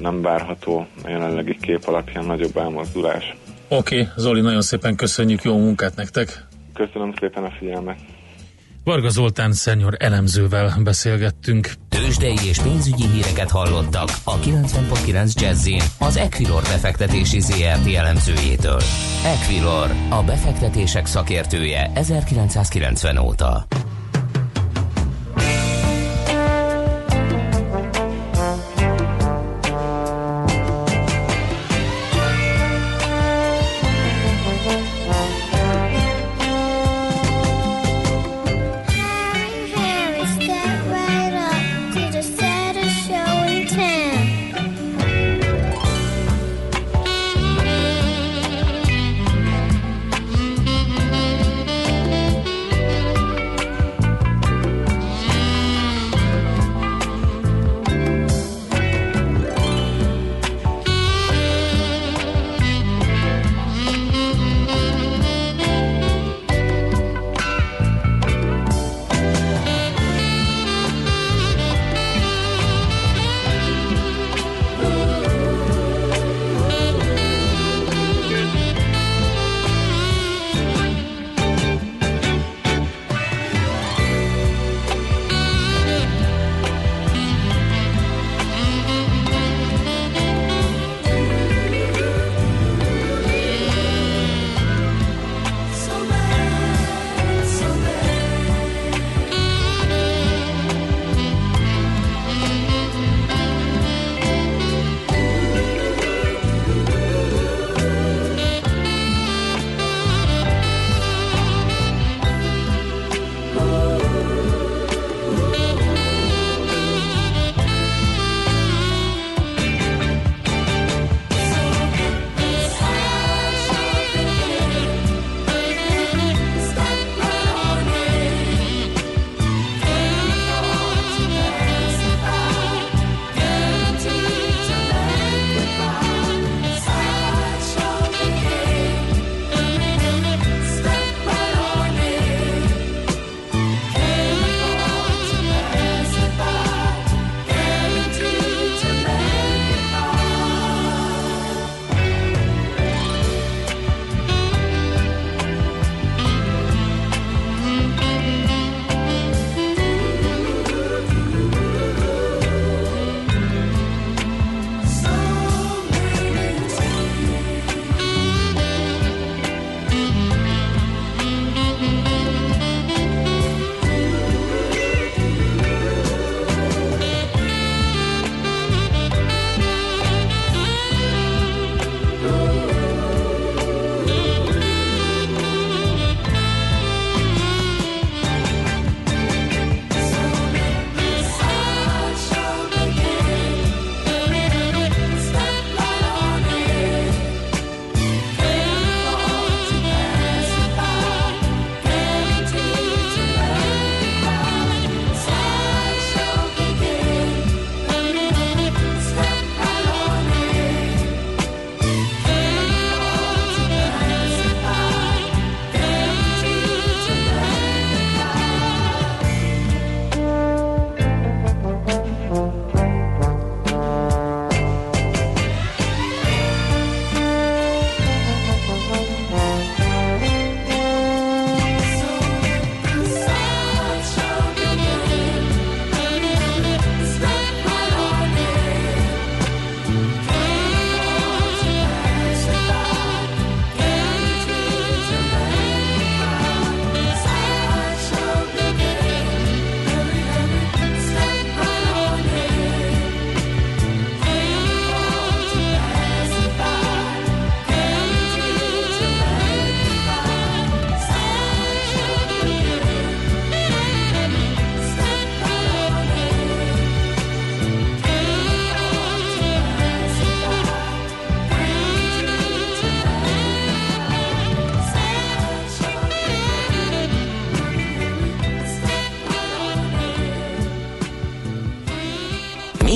nem 0.00 0.22
várható 0.22 0.86
a 1.04 1.08
jelenlegi 1.08 1.56
kép 1.60 1.82
alapján 1.86 2.24
nagyobb 2.24 2.56
elmozdulás. 2.56 3.36
Oké, 3.68 4.00
okay, 4.00 4.12
Zoli, 4.16 4.40
nagyon 4.40 4.62
szépen 4.62 4.96
köszönjük, 4.96 5.42
jó 5.42 5.58
munkát 5.58 5.96
nektek! 5.96 6.46
Köszönöm 6.74 7.14
szépen 7.20 7.44
a 7.44 7.50
figyelmet! 7.58 7.98
Varga 8.86 9.08
Zoltán 9.08 9.52
szenyor 9.52 9.94
elemzővel 9.98 10.76
beszélgettünk. 10.84 11.70
Tőzsdei 11.88 12.36
és 12.48 12.58
pénzügyi 12.58 13.06
híreket 13.06 13.50
hallottak 13.50 14.08
a 14.24 14.38
90.9 14.38 15.40
jazz 15.40 15.68
az 15.98 16.16
Equilor 16.16 16.62
befektetési 16.62 17.40
ZRT 17.40 17.94
elemzőjétől. 17.94 18.80
Equilor, 19.24 19.90
a 20.10 20.22
befektetések 20.22 21.06
szakértője 21.06 21.90
1990 21.94 23.18
óta. 23.18 23.66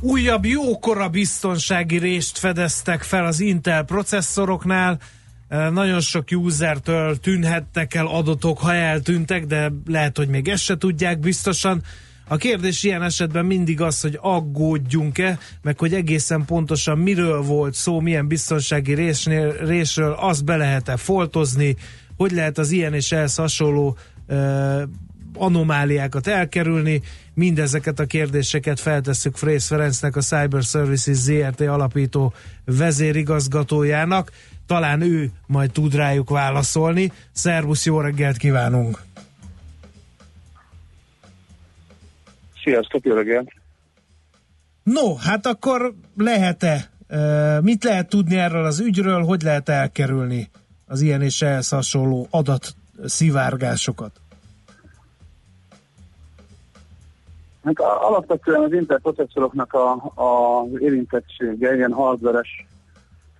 Újabb 0.00 0.44
jókora 0.44 1.08
biztonsági 1.08 1.98
rést 1.98 2.38
fedeztek 2.38 3.02
fel 3.02 3.26
az 3.26 3.40
Intel 3.40 3.82
processzoroknál. 3.82 4.98
Nagyon 5.48 6.00
sok 6.00 6.24
usertől 6.30 7.16
tűnhettek 7.18 7.94
el 7.94 8.06
adatok, 8.06 8.58
ha 8.58 8.74
eltűntek, 8.74 9.46
de 9.46 9.72
lehet, 9.86 10.16
hogy 10.16 10.28
még 10.28 10.48
ezt 10.48 10.62
se 10.62 10.76
tudják 10.76 11.18
biztosan. 11.18 11.82
A 12.28 12.36
kérdés 12.36 12.82
ilyen 12.82 13.02
esetben 13.02 13.44
mindig 13.44 13.80
az, 13.80 14.00
hogy 14.00 14.18
aggódjunk-e, 14.20 15.38
meg 15.62 15.78
hogy 15.78 15.94
egészen 15.94 16.44
pontosan 16.44 16.98
miről 16.98 17.42
volt 17.42 17.74
szó, 17.74 18.00
milyen 18.00 18.28
biztonsági 18.28 18.94
résnél, 18.94 19.52
résről, 19.52 20.12
azt 20.12 20.44
be 20.44 20.56
lehet-e 20.56 20.96
foltozni, 20.96 21.76
hogy 22.16 22.32
lehet 22.32 22.58
az 22.58 22.70
ilyen 22.70 22.94
és 22.94 23.12
ehhez 23.12 23.34
hasonló 23.34 23.96
anomáliákat 25.38 26.26
elkerülni. 26.26 27.02
Mindezeket 27.34 27.98
a 27.98 28.06
kérdéseket 28.06 28.80
feltesszük 28.80 29.36
Frész 29.36 29.66
Ferencnek, 29.66 30.16
a 30.16 30.20
Cyber 30.20 30.62
Services 30.62 31.16
ZRT 31.16 31.60
alapító 31.60 32.32
vezérigazgatójának. 32.64 34.32
Talán 34.66 35.00
ő 35.00 35.30
majd 35.46 35.70
tud 35.70 35.94
rájuk 35.94 36.30
válaszolni. 36.30 37.12
Szervusz, 37.32 37.84
jó 37.84 38.00
reggelt 38.00 38.36
kívánunk! 38.36 39.02
Sziasztok, 42.62 43.04
jó 43.04 43.14
reggelt! 43.14 43.52
No, 44.82 45.14
hát 45.14 45.46
akkor 45.46 45.94
lehet-e, 46.16 46.90
mit 47.60 47.84
lehet 47.84 48.08
tudni 48.08 48.36
erről 48.36 48.64
az 48.64 48.80
ügyről, 48.80 49.22
hogy 49.22 49.42
lehet 49.42 49.68
elkerülni 49.68 50.50
az 50.86 51.00
ilyen 51.00 51.22
és 51.22 51.42
ehhez 51.42 51.68
hasonló 51.68 52.26
adatszivárgásokat? 52.30 54.20
Hát 57.66 57.80
alapvetően 57.80 58.62
az 58.62 58.72
interprocesszoroknak 58.72 59.72
a, 59.72 59.92
a 60.14 60.64
érintettsége, 60.78 61.74
ilyen 61.74 61.92
hardveres 61.92 62.66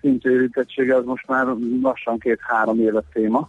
szintű 0.00 0.30
érintettsége 0.30 0.96
az 0.96 1.04
most 1.04 1.26
már 1.26 1.46
lassan 1.82 2.18
két-három 2.18 2.80
évet 2.80 3.04
téma. 3.12 3.48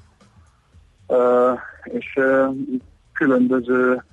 Uh, 1.07 1.59
és 1.83 2.15
uh, 2.15 2.55
különböző 3.13 4.03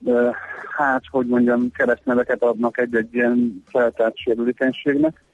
uh, 0.00 0.34
hát, 0.76 1.02
hogy 1.10 1.26
mondjam, 1.26 1.70
keresztneveket 1.70 2.42
adnak 2.42 2.78
egy-egy 2.78 3.14
ilyen 3.14 3.62
feltárt 3.66 4.16
sérülékenységnek. 4.16 5.24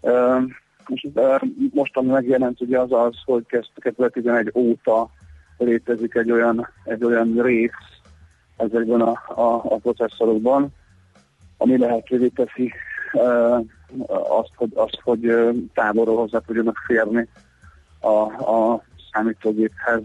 Uh, 0.00 0.42
és 0.86 1.06
uh, 1.14 1.42
most, 1.72 1.96
ami 1.96 2.08
megjelent, 2.08 2.60
ugye 2.60 2.78
az 2.78 2.92
az, 2.92 3.14
hogy 3.24 3.46
2011 3.46 4.50
óta 4.54 5.10
létezik 5.58 6.14
egy 6.14 6.30
olyan, 6.30 6.68
egy 6.84 7.04
olyan 7.04 7.42
rész, 7.42 7.97
ezekben 8.58 9.00
a, 9.00 9.10
a, 9.26 9.54
a 9.64 9.78
processzorokban, 9.82 10.68
ami 11.56 11.78
lehetővé 11.78 12.28
teszi 12.28 12.72
e, 13.12 13.20
azt, 14.28 14.52
hogy, 14.54 14.70
azt, 14.74 15.00
hogy 15.02 15.32
távolról 15.74 16.16
hozzá 16.16 16.38
tudjanak 16.38 16.76
férni 16.86 17.28
a, 18.00 18.08
a 18.52 18.82
számítógéphez 19.12 20.02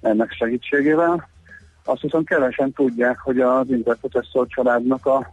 ennek 0.00 0.32
segítségével. 0.32 1.28
Azt 1.84 2.00
viszont 2.00 2.28
kevesen 2.28 2.72
tudják, 2.72 3.18
hogy 3.18 3.40
az 3.40 3.70
Intel 3.70 3.96
processzor 3.96 4.46
családnak 4.46 5.06
a, 5.06 5.32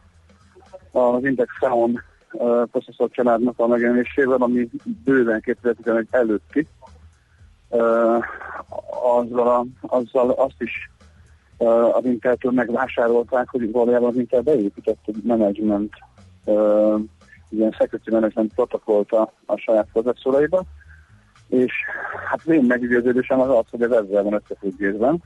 az 0.92 1.24
Intel 1.24 1.46
Xeon 1.46 2.02
processzor 2.72 3.10
családnak 3.10 3.60
a 3.60 3.68
megjelenésével, 3.68 4.42
ami 4.42 4.70
bőven 5.04 5.42
2011 5.42 6.08
előtti, 6.10 6.68
azzal, 9.04 9.48
a, 9.48 9.66
azzal 9.82 10.30
azt 10.30 10.62
is 10.62 10.90
az 11.66 12.06
Inteltől 12.06 12.52
megvásárolták, 12.52 13.50
hogy 13.50 13.72
valójában 13.72 14.10
az 14.10 14.16
Intel 14.16 14.42
beépített 14.42 15.00
egy 15.06 15.22
management, 15.24 15.94
uh, 16.46 17.00
ilyen 17.50 17.72
security 17.72 18.10
management 18.10 18.54
protokollt 18.54 19.12
a, 19.12 19.34
a 19.46 19.58
saját 19.58 19.88
processzoraiba, 19.94 20.64
és 21.48 21.74
hát 22.30 22.40
az 22.46 22.52
én 22.52 22.64
meggyőződésem 22.64 23.40
az 23.40 23.50
az, 23.50 23.66
hogy 23.72 23.82
ez 23.82 23.92
ezzel 23.92 24.24
van 24.24 24.34
összefüggésben. 24.44 25.24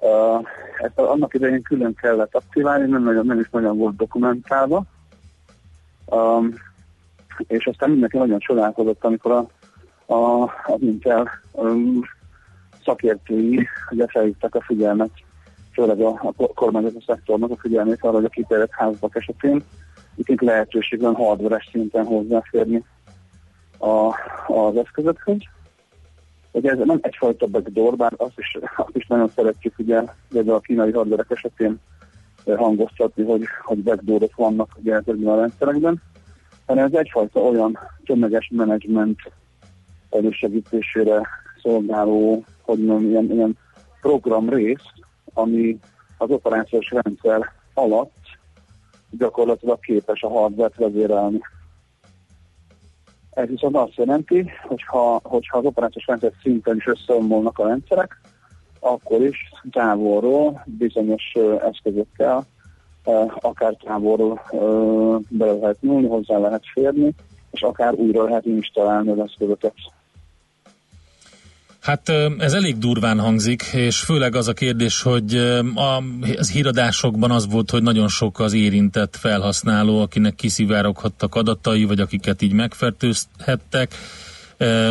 Uh, 0.00 0.46
ezt 0.78 0.98
annak 0.98 1.34
idején 1.34 1.62
külön 1.62 1.94
kellett 1.94 2.34
aktiválni, 2.34 2.90
nem, 2.90 3.02
nagyon, 3.02 3.26
nem 3.26 3.38
is 3.38 3.48
nagyon 3.50 3.76
volt 3.76 3.96
dokumentálva, 3.96 4.84
um, 6.06 6.52
és 7.46 7.66
aztán 7.66 7.90
mindenki 7.90 8.16
nagyon 8.16 8.38
csodálkozott, 8.38 9.04
amikor 9.04 9.32
a, 9.32 9.46
a, 10.12 10.42
az 10.66 10.80
Intel 10.80 11.30
um, 11.52 12.00
szakértői 12.84 13.68
ugye 13.90 14.06
a 14.50 14.62
figyelmet 14.62 15.10
főleg 15.76 16.00
a, 16.00 16.32
a 16.36 16.46
kormányzati 16.54 17.02
szektornak 17.06 17.50
a 17.50 17.56
figyelmét 17.56 18.02
arra, 18.02 18.14
hogy 18.14 18.24
a 18.24 18.28
kiterjedt 18.28 18.72
házak 18.72 19.16
esetén 19.16 19.62
itt 20.16 20.40
lehetőség 20.40 21.00
van 21.00 21.14
hardware 21.14 21.64
szinten 21.70 22.04
hozzáférni 22.04 22.84
a, 23.78 24.14
az 24.52 24.76
eszközökhöz. 24.76 25.38
Ugye 26.52 26.70
ez 26.70 26.78
nem 26.84 26.98
egyfajta 27.02 27.46
backdoor, 27.46 27.96
bár 27.96 28.12
azt 28.16 28.38
is, 28.38 28.58
azt 28.76 28.96
is 28.96 29.06
nagyon 29.06 29.28
szeretjük 29.28 29.78
ugye, 29.78 30.02
de 30.28 30.52
a 30.52 30.60
kínai 30.60 30.92
hardware 30.92 31.24
esetén 31.28 31.80
hangoztatni, 32.56 33.24
hogy, 33.24 33.44
hogy 33.62 33.82
backdoorok 33.82 34.34
vannak 34.36 34.70
ugye 34.80 34.94
ezekben 34.94 35.32
a 35.32 35.40
rendszerekben, 35.40 36.02
hanem 36.66 36.84
ez 36.84 36.92
egyfajta 36.92 37.40
olyan 37.40 37.78
tömeges 38.04 38.50
menedzsment 38.54 39.18
elősegítésére 40.10 41.28
szolgáló, 41.62 42.44
hogy 42.62 42.84
mondjam, 42.84 43.10
ilyen, 43.10 43.30
ilyen 43.30 43.58
program 44.00 44.48
rész, 44.48 44.84
ami 45.36 45.78
az 46.18 46.30
operációs 46.30 46.90
rendszer 46.90 47.52
alatt 47.74 48.14
gyakorlatilag 49.10 49.80
képes 49.80 50.22
a 50.22 50.28
hardware 50.28 50.74
vezérelni. 50.76 51.40
Ez 53.30 53.48
viszont 53.48 53.76
azt 53.76 53.94
jelenti, 53.94 54.50
hogy 54.62 54.82
ha, 54.82 55.20
hogyha 55.22 55.58
az 55.58 55.64
operációs 55.64 56.06
rendszer 56.06 56.32
szinten 56.42 56.76
is 56.76 56.86
összeomolnak 56.86 57.58
a 57.58 57.66
rendszerek, 57.66 58.20
akkor 58.80 59.22
is 59.22 59.36
távolról 59.70 60.62
bizonyos 60.66 61.32
eszközökkel, 61.60 62.46
akár 63.40 63.76
távolról 63.84 64.40
bele 65.28 65.52
lehet 65.52 65.80
nyúlni, 65.80 66.06
hozzá 66.06 66.38
lehet 66.38 66.62
férni, 66.72 67.14
és 67.50 67.62
akár 67.62 67.94
újra 67.94 68.24
lehet 68.24 68.44
installálni 68.44 69.10
az 69.10 69.18
eszközöket. 69.18 69.74
Hát 71.86 72.08
ez 72.38 72.52
elég 72.52 72.78
durván 72.78 73.20
hangzik, 73.20 73.62
és 73.62 74.00
főleg 74.00 74.34
az 74.34 74.48
a 74.48 74.52
kérdés, 74.52 75.02
hogy 75.02 75.34
a, 75.74 76.02
az 76.36 76.50
híradásokban 76.50 77.30
az 77.30 77.52
volt, 77.52 77.70
hogy 77.70 77.82
nagyon 77.82 78.08
sok 78.08 78.40
az 78.40 78.52
érintett 78.52 79.16
felhasználó, 79.16 80.00
akinek 80.00 80.34
kiszivároghattak 80.34 81.34
adatai, 81.34 81.84
vagy 81.84 82.00
akiket 82.00 82.42
így 82.42 82.52
megfertőzhettek. 82.52 83.94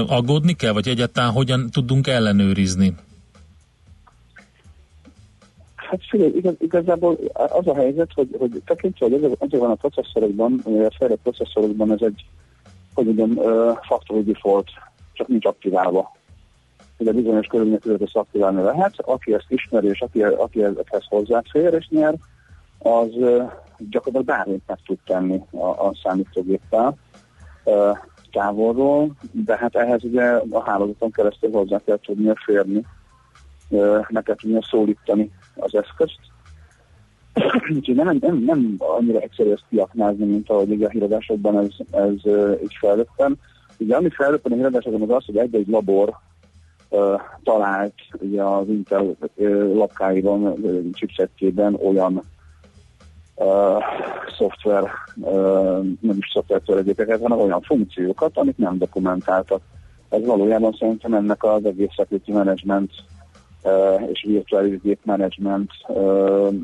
Aggódni 0.07 0.53
kell, 0.53 0.71
vagy 0.71 0.87
egyáltalán 0.87 1.31
hogyan 1.31 1.69
tudunk 1.71 2.07
ellenőrizni? 2.07 2.95
Hát 5.75 5.99
figyelj, 6.09 6.31
igaz, 6.35 6.53
igazából 6.59 7.19
az 7.33 7.67
a 7.67 7.75
helyzet, 7.75 8.09
hogy, 8.13 8.29
hogy 8.39 8.61
tekintve, 8.65 9.05
hogy 9.05 9.13
ezekben 9.13 9.69
a 9.69 9.75
processzorokban, 9.75 10.61
a 10.65 10.93
fejlett 10.97 11.19
processzorokban 11.23 11.91
ez 11.91 12.01
egy, 12.01 12.25
hogy 12.93 13.05
mondjam, 13.05 13.35
factory 13.87 14.23
default, 14.23 14.67
csak 15.13 15.27
nincs 15.27 15.45
aktiválva 15.45 16.14
a 16.97 17.11
bizonyos 17.11 17.47
körülmények 17.47 17.81
között 17.81 18.01
ezt 18.01 18.15
aktiválni 18.15 18.61
lehet. 18.61 18.93
Aki 18.97 19.33
ezt 19.33 19.45
ismeri, 19.47 19.87
és 19.87 20.01
aki, 20.01 20.23
aki 20.23 20.63
ezekhez 20.63 21.03
hozzáfér 21.09 21.73
és 21.73 21.87
nyer, 21.89 22.15
az 22.79 23.09
gyakorlatilag 23.77 24.25
bármit 24.25 24.63
meg 24.67 24.77
tud 24.85 24.97
tenni 25.05 25.41
a, 25.51 25.65
a 25.65 25.91
számítógéppel 26.03 26.97
távolról, 28.31 29.11
de 29.31 29.57
hát 29.57 29.75
ehhez 29.75 30.03
ugye 30.03 30.23
a 30.49 30.63
hálózaton 30.63 31.11
keresztül 31.11 31.51
hozzá 31.51 31.81
kell 31.85 31.99
tudnia 32.05 32.33
férni, 32.45 32.85
meg 34.09 34.23
kell 34.23 34.35
tudnia 34.35 34.61
szólítani 34.69 35.31
az 35.55 35.75
eszközt. 35.75 36.19
Úgyhogy 37.75 37.95
nem, 37.95 38.17
nem, 38.21 38.37
nem 38.37 38.75
annyira 38.77 39.19
egyszerű 39.19 39.51
ezt 39.51 39.65
kiaknázni, 39.69 40.25
mint 40.25 40.49
ahogy 40.49 40.83
a 40.83 40.89
híradásokban 40.89 41.57
ez, 41.57 41.69
ez 41.91 42.31
így 42.63 42.75
felöppen. 42.79 43.39
Ugye 43.77 43.95
ami 43.95 44.09
felöppen 44.09 44.51
a 44.51 44.55
híradásokban 44.55 45.01
az 45.01 45.09
az, 45.09 45.25
hogy 45.25 45.37
egy-egy 45.37 45.67
labor 45.67 46.13
talált 47.43 47.93
ugye 48.19 48.43
az 48.43 48.67
Intel 48.67 49.15
lapkáiban, 49.73 50.55
chipsetjében 50.93 51.73
olyan 51.73 52.21
szoftver, 54.37 54.83
nem 55.99 56.17
is 56.17 56.31
szoftver 56.33 56.61
töredékeket, 56.61 57.21
hanem 57.21 57.39
olyan 57.39 57.61
funkciókat, 57.61 58.37
amit 58.37 58.57
nem 58.57 58.77
dokumentáltak. 58.77 59.61
Ez 60.09 60.25
valójában 60.25 60.75
szerintem 60.79 61.13
ennek 61.13 61.43
az 61.43 61.65
egész 61.65 61.93
security 61.95 62.31
management 62.31 62.91
és 64.11 64.23
virtuális 64.27 64.81
gépmanagement 64.81 65.71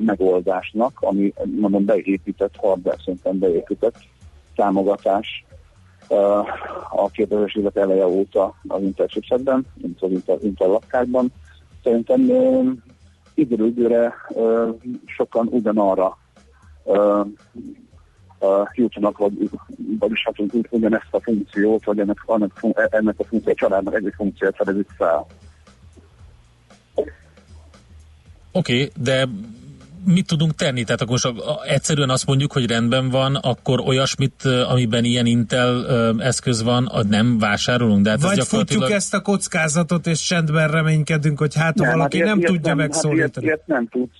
megoldásnak, 0.06 0.98
ami 1.00 1.34
mondom 1.60 1.86
beépített, 1.86 2.56
hardware 2.56 2.98
szinten 3.04 3.40
beépített 3.40 3.96
támogatás 4.56 5.46
a 6.90 7.10
2000-es 7.10 7.58
évek 7.58 7.76
eleje 7.76 8.08
óta 8.08 8.56
az 8.68 8.82
Intel 8.82 9.08
chipsetben, 9.08 9.66
az 10.00 10.12
Intel, 10.12 10.38
Intel 10.42 10.68
lakkákban. 10.68 11.32
Szerintem 11.84 12.22
időről 13.34 13.68
időre 13.68 14.14
sokan 15.06 15.48
ugyanarra 15.48 16.18
jutnak, 18.74 19.18
vagy, 19.18 19.50
vagyis 20.00 20.24
hát 20.24 20.36
ugyanezt 20.70 21.08
a 21.12 21.22
funkciót, 21.22 21.84
vagy 21.84 22.00
ennek, 22.00 22.18
ennek 22.90 23.16
a 23.18 23.24
funkció 23.24 23.54
családnak 23.54 23.96
egyik 23.96 24.14
funkciót 24.14 24.56
fedezik 24.56 24.90
fel. 24.98 25.26
Oké, 28.52 28.74
okay, 28.74 28.92
de 29.04 29.28
mit 30.06 30.28
tudunk 30.28 30.56
tenni? 30.56 30.84
Tehát 30.84 31.02
akkor 31.02 31.20
most 31.24 31.42
egyszerűen 31.68 32.10
azt 32.10 32.26
mondjuk, 32.26 32.52
hogy 32.52 32.68
rendben 32.70 33.10
van, 33.10 33.36
akkor 33.36 33.80
olyasmit, 33.80 34.44
amiben 34.70 35.04
ilyen 35.04 35.26
Intel 35.26 35.90
eszköz 36.20 36.64
van, 36.64 36.86
ad 36.86 37.08
nem 37.08 37.40
vásárolunk? 37.40 38.04
De 38.04 38.10
hát 38.10 38.22
Vagy 38.22 38.32
ez 38.32 38.38
gyakorlatilag... 38.38 38.82
futjuk 38.82 38.98
ezt 39.00 39.14
a 39.14 39.22
kockázatot, 39.22 40.08
és 40.08 40.20
csendben 40.20 40.72
reménykedünk, 40.72 41.40
hogy 41.40 41.56
hát 41.56 41.80
ha 41.80 41.86
valaki 41.86 42.18
hát 42.18 42.28
nem 42.28 42.38
ilyet, 42.38 42.52
tudja 42.52 42.68
nem, 42.68 42.78
megszólítani. 42.78 43.26
Hát 43.26 43.44
ilyet, 43.44 43.64
ilyet 43.68 43.68
nem 43.68 43.88
tudsz. 43.88 44.20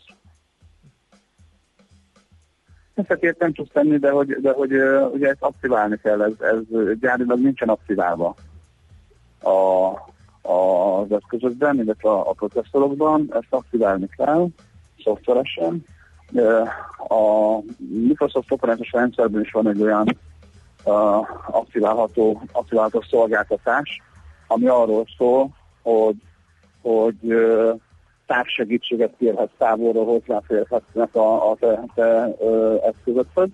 Ezt 2.94 3.22
ilyet 3.22 3.40
nem 3.40 3.54
tudsz 3.54 3.72
tenni, 3.74 3.98
de 3.98 4.10
hogy, 4.10 4.38
de 4.42 4.52
hogy 4.52 4.72
ugye 5.14 5.28
ezt 5.28 5.42
aktiválni 5.42 6.00
kell, 6.04 6.22
ez, 6.22 6.32
ez 6.40 6.98
gyárilag 7.00 7.40
nincsen 7.40 7.70
aktiválva 7.70 8.36
a, 9.42 9.50
a, 10.52 11.00
az 11.00 11.12
eszközökben, 11.12 11.80
illetve 11.80 12.10
a, 12.10 12.30
a 12.30 12.34
processzorokban, 12.34 13.28
ezt 13.34 13.48
aktiválni 13.50 14.10
kell 14.18 14.48
szoftveresen. 15.04 15.84
A 17.08 17.58
Microsoft 17.78 18.52
operációs 18.52 18.92
rendszerben 18.92 19.42
is 19.42 19.52
van 19.52 19.68
egy 19.68 19.82
olyan 19.82 20.18
aktiválható, 21.52 22.42
aktiválható 22.52 23.02
szolgáltatás, 23.10 24.02
ami 24.48 24.68
arról 24.68 25.06
szól, 25.18 25.50
hogy, 25.82 26.16
hogy 26.82 27.36
távsegítséget 28.26 29.14
kérhet 29.18 29.50
távolról, 29.58 30.06
hozzáférhetnek 30.06 31.16
a, 31.16 31.52
a 31.52 31.56
te, 31.60 31.84
te 31.96 32.28
uh, 32.28 32.82
eszközökhöz, 32.84 33.50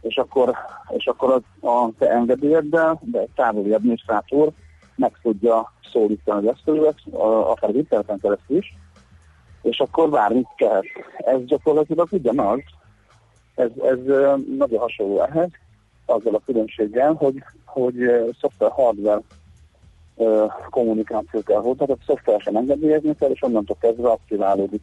és 0.00 0.16
akkor, 0.16 0.54
és 0.88 1.06
akkor 1.06 1.32
az, 1.32 1.70
a 1.70 1.90
te 1.98 2.10
engedélyeddel, 2.10 3.00
de 3.02 3.18
egy 3.18 3.30
távoli 3.34 3.72
adminisztrátor 3.72 4.50
meg 4.94 5.18
tudja 5.22 5.72
szólítani 5.92 6.46
az 6.46 6.54
eszközöket, 6.54 6.94
akár 7.14 7.70
az 7.70 7.76
interneten 7.76 8.18
keresztül 8.20 8.56
is, 8.56 8.76
és 9.62 9.78
akkor 9.80 10.10
bármit 10.10 10.48
kell. 10.56 10.82
Ez 11.16 11.44
gyakorlatilag 11.44 12.08
ugyanaz, 12.10 12.60
ez, 13.54 13.70
ez 13.82 13.98
nagyon 14.58 14.78
hasonló 14.78 15.22
ehhez, 15.22 15.50
azzal 16.06 16.34
a 16.34 16.42
különbséggel, 16.44 17.12
hogy, 17.12 17.42
hogy 17.64 17.94
szoftver-hardware 18.40 19.22
kommunikáció 20.70 21.40
kell 21.40 21.60
hozzá, 21.60 21.84
tehát 21.84 22.02
szoftveresen 22.06 22.56
engedélyezni 22.56 23.16
kell, 23.16 23.30
és 23.30 23.42
onnantól 23.42 23.76
kezdve 23.80 24.08
aktiválódik, 24.08 24.82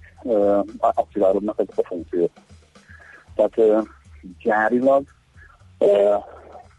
aktiválódnak 0.80 1.60
ezek 1.60 1.78
a 1.78 1.84
funkciók. 1.84 2.32
Tehát 3.36 3.86
gyárilag 4.44 5.04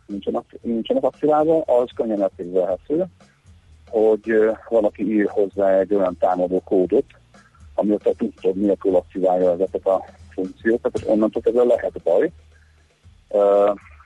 nincsenek, 0.07 0.59
nincsenek 0.63 1.03
aktiválva, 1.03 1.61
az 1.61 1.89
könnyen 1.95 2.23
elképzelhető, 2.23 3.05
hogy 3.89 4.33
valaki 4.69 5.13
ír 5.13 5.29
hozzá 5.29 5.79
egy 5.79 5.95
olyan 5.95 6.17
támadó 6.19 6.63
kódot, 6.65 7.05
ami 7.81 7.93
ott 7.93 8.07
a 8.07 8.15
tudod 8.15 8.57
nélkül 8.57 8.97
aktiválja 8.97 9.51
ezeket 9.51 9.87
a 9.87 10.05
funkciókat, 10.31 10.99
és 10.99 11.07
onnantól 11.07 11.43
kezdve 11.43 11.65
lehet 11.65 12.01
baj. 12.03 12.31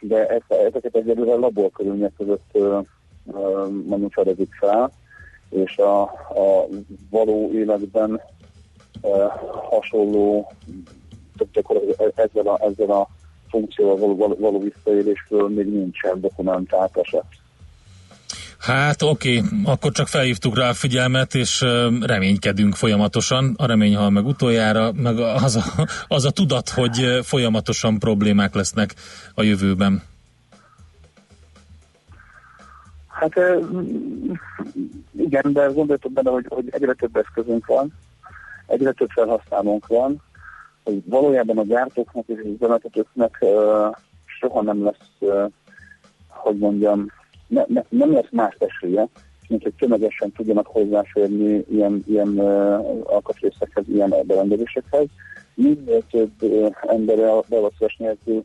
De 0.01 0.27
ezeket 0.49 0.97
egyelőre 0.97 1.35
laborkörülmények 1.35 2.13
között 2.17 2.59
mondjuk 3.87 4.13
fedezik 4.13 4.55
fel, 4.55 4.93
és 5.51 5.77
a, 5.77 6.03
a 6.03 6.67
való 7.11 7.51
életben 7.53 8.21
hasonló, 9.71 10.53
ezzel 12.15 12.47
a, 12.47 12.61
ezzel 12.65 12.91
a 12.91 13.09
funkcióval 13.49 14.17
való, 14.17 14.35
való 14.39 14.59
visszaélésről 14.59 15.49
még 15.49 15.67
nincsen 15.67 16.21
dokumentált 16.21 16.97
eset. 16.97 17.25
Hát 18.67 19.03
oké, 19.03 19.43
akkor 19.65 19.93
csak 19.93 20.07
felhívtuk 20.07 20.57
rá 20.57 20.69
a 20.69 20.75
figyelmet, 20.75 21.35
és 21.35 21.65
reménykedünk 22.01 22.75
folyamatosan. 22.75 23.55
A 23.57 23.67
remény 23.67 23.97
hal 23.97 24.11
meg 24.11 24.27
utoljára, 24.27 24.93
meg 24.93 25.19
az 25.19 25.57
a, 25.57 25.63
az 26.09 26.25
a 26.25 26.31
tudat, 26.31 26.69
hogy 26.69 27.19
folyamatosan 27.23 27.99
problémák 27.99 28.55
lesznek 28.55 28.95
a 29.35 29.43
jövőben. 29.43 30.03
Hát 33.09 33.33
igen, 35.17 35.53
de 35.53 35.67
gondoltok 35.67 36.13
benne, 36.13 36.31
hogy, 36.31 36.47
hogy 36.49 36.69
egyre 36.71 36.93
több 36.93 37.17
eszközünk 37.17 37.67
van, 37.67 37.93
egyre 38.67 38.93
több 38.93 39.11
felhasználónk 39.11 39.87
van, 39.87 40.23
hogy 40.85 41.03
valójában 41.07 41.59
a 41.59 41.65
gyártóknak 41.65 42.25
és 42.27 42.39
az 42.45 42.51
üzemeltetőknek 42.55 43.45
soha 44.25 44.63
nem 44.63 44.85
lesz, 44.85 45.41
hogy 46.29 46.59
mondjam, 46.59 47.07
ne, 47.55 47.65
ne, 47.69 47.83
nem 47.89 48.13
lesz 48.13 48.31
más 48.31 48.57
esélye, 48.59 49.09
mint 49.49 49.63
hogy 49.63 49.73
tömegesen 49.79 50.33
tudjanak 50.33 50.67
hozzáférni 50.67 51.65
ilyen, 51.71 52.05
ilyen 52.07 52.29
uh, 52.29 53.13
alkatrészekhez, 53.15 53.85
ilyen 53.89 54.15
berendezésekhez. 54.27 55.07
Minél 55.55 56.03
több 56.11 56.43
uh, 56.43 56.71
embere 56.83 57.31
beavatkozás 57.49 57.97
nélkül 57.97 58.43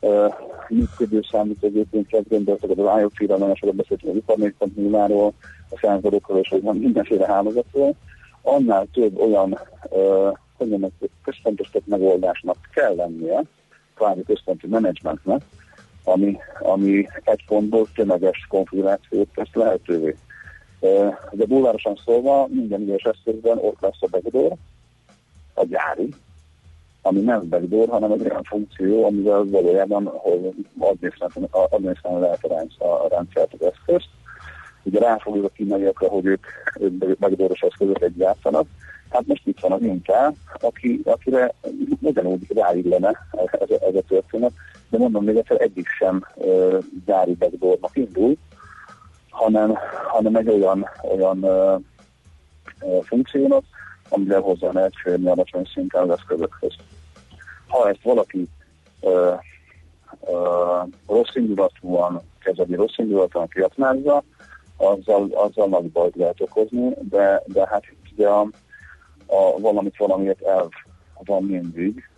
uh, 0.00 0.34
működő 0.68 1.20
számítógépünket, 1.30 2.28
gondoltak 2.28 2.70
az 2.70 2.76
IoT-ra, 2.76 3.36
nagyon 3.36 3.54
sokat 3.54 3.74
beszéltünk 3.74 4.12
az 4.12 4.16
ipar 4.16 4.36
4.0-ról, 4.38 5.32
a 5.70 5.78
szenzorokról 5.80 6.38
és 6.38 6.54
mindenféle 6.62 7.26
hálózatról, 7.26 7.94
annál 8.42 8.86
több 8.92 9.18
olyan 9.18 9.58
uh, 9.90 10.32
hogy 10.60 10.68
mondjuk, 10.68 11.10
központosított 11.24 11.86
megoldásnak 11.86 12.56
kell 12.74 12.94
lennie, 12.94 13.42
kvázi 13.94 14.22
központi 14.22 14.66
menedzsmentnek, 14.66 15.42
ami, 16.04 16.38
ami 16.60 17.06
egy 17.24 17.44
pontból 17.46 17.86
tömeges 17.94 18.46
konfigurációt 18.48 19.28
tesz 19.34 19.52
lehetővé. 19.52 20.16
De 21.30 21.44
bulvárosan 21.46 22.00
szólva, 22.04 22.46
minden 22.50 22.80
egyes 22.80 23.02
eszközben 23.02 23.58
ott 23.58 23.80
lesz 23.80 23.98
a 24.00 24.06
backdoor, 24.10 24.52
a 25.54 25.64
gyári, 25.64 26.14
ami 27.02 27.20
nem 27.20 27.48
backdoor, 27.48 27.88
hanem 27.88 28.12
egy 28.12 28.20
olyan 28.20 28.42
funkció, 28.42 29.04
amivel 29.04 29.44
valójában 29.44 30.12
adminisztrálni 31.50 32.20
lehet 32.20 32.44
a 32.78 33.08
rendszert 33.08 33.54
az 33.58 33.62
eszközt. 33.62 34.08
Ugye 34.82 34.98
ráfogjuk 34.98 35.44
a 35.44 35.48
kínaiakra, 35.48 36.08
hogy 36.08 36.24
ők, 36.24 36.46
ők 36.80 37.18
backdooros 37.18 37.60
eszközöket 37.60 38.16
gyártanak, 38.16 38.66
Hát 39.10 39.26
most 39.26 39.46
itt 39.46 39.60
van 39.60 39.72
az 39.72 39.82
Intel, 39.82 40.34
aki, 40.60 41.00
akire 41.04 41.54
ugyanúgy 42.00 42.52
ráillene 42.54 43.26
ez, 43.50 43.70
ez 43.70 43.94
a 43.94 44.02
történet, 44.08 44.52
de 44.90 44.98
mondom 44.98 45.24
még 45.24 45.36
egyszer, 45.36 45.60
egyik 45.60 45.86
sem 45.88 46.24
uh, 46.34 46.78
gyári 47.06 47.34
backdoornak 47.34 47.96
indul, 47.96 48.36
hanem, 49.30 49.74
hanem 50.08 50.34
egy 50.36 50.48
olyan, 50.48 50.86
olyan 51.02 51.38
uh, 51.44 51.80
uh, 52.80 53.04
funkciónak, 53.04 53.64
amivel 54.08 54.40
hozzá 54.40 54.70
lehet 54.72 54.92
férni 55.02 55.28
alacsony 55.28 55.64
szinten 55.74 56.02
az 56.02 56.10
eszközökhöz. 56.10 56.74
Ha 57.68 57.88
ezt 57.88 58.02
valaki 58.02 58.48
uh, 59.00 59.38
uh, 60.20 60.88
rossz 61.06 61.34
indulatúan 61.34 62.20
kezeli, 62.38 62.74
rossz 62.74 62.98
indulatúan 62.98 63.48
kiaknázza, 63.48 64.22
azzal, 64.76 65.28
azzal 65.32 65.68
nagy 65.68 65.90
bajt 65.90 66.16
lehet 66.16 66.40
okozni, 66.40 66.94
de, 67.00 67.42
de 67.46 67.66
hát 67.66 67.84
ugye 68.12 68.28
a, 68.28 68.40
a 69.26 69.60
valamit 69.60 69.96
valamiért 69.96 70.42
elv 70.42 70.70
van 71.24 71.42
mindig, 71.42 72.08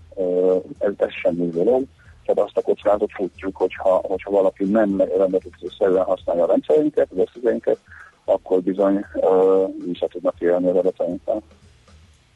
ez, 0.78 0.92
ez 0.96 1.10
semmi 1.10 1.48
dolog, 1.48 1.84
tehát 2.24 2.48
azt 2.48 2.56
a 2.56 2.60
kockázatot 2.60 3.12
futjuk, 3.12 3.56
hogyha, 3.56 3.88
hogyha 3.88 4.30
valaki 4.30 4.64
nem 4.64 5.02
rendelkezésszerűen 5.16 6.04
használja 6.04 6.42
a 6.42 6.46
rendszereinket, 6.46 7.08
az 7.10 7.18
eszközeinket, 7.18 7.78
akkor 8.24 8.60
bizony 8.60 9.04
uh, 9.14 9.70
vissza 9.84 10.06
tudnak 10.06 10.34
élni 10.38 10.68
az 10.68 10.76
adatainkkel. 10.76 11.42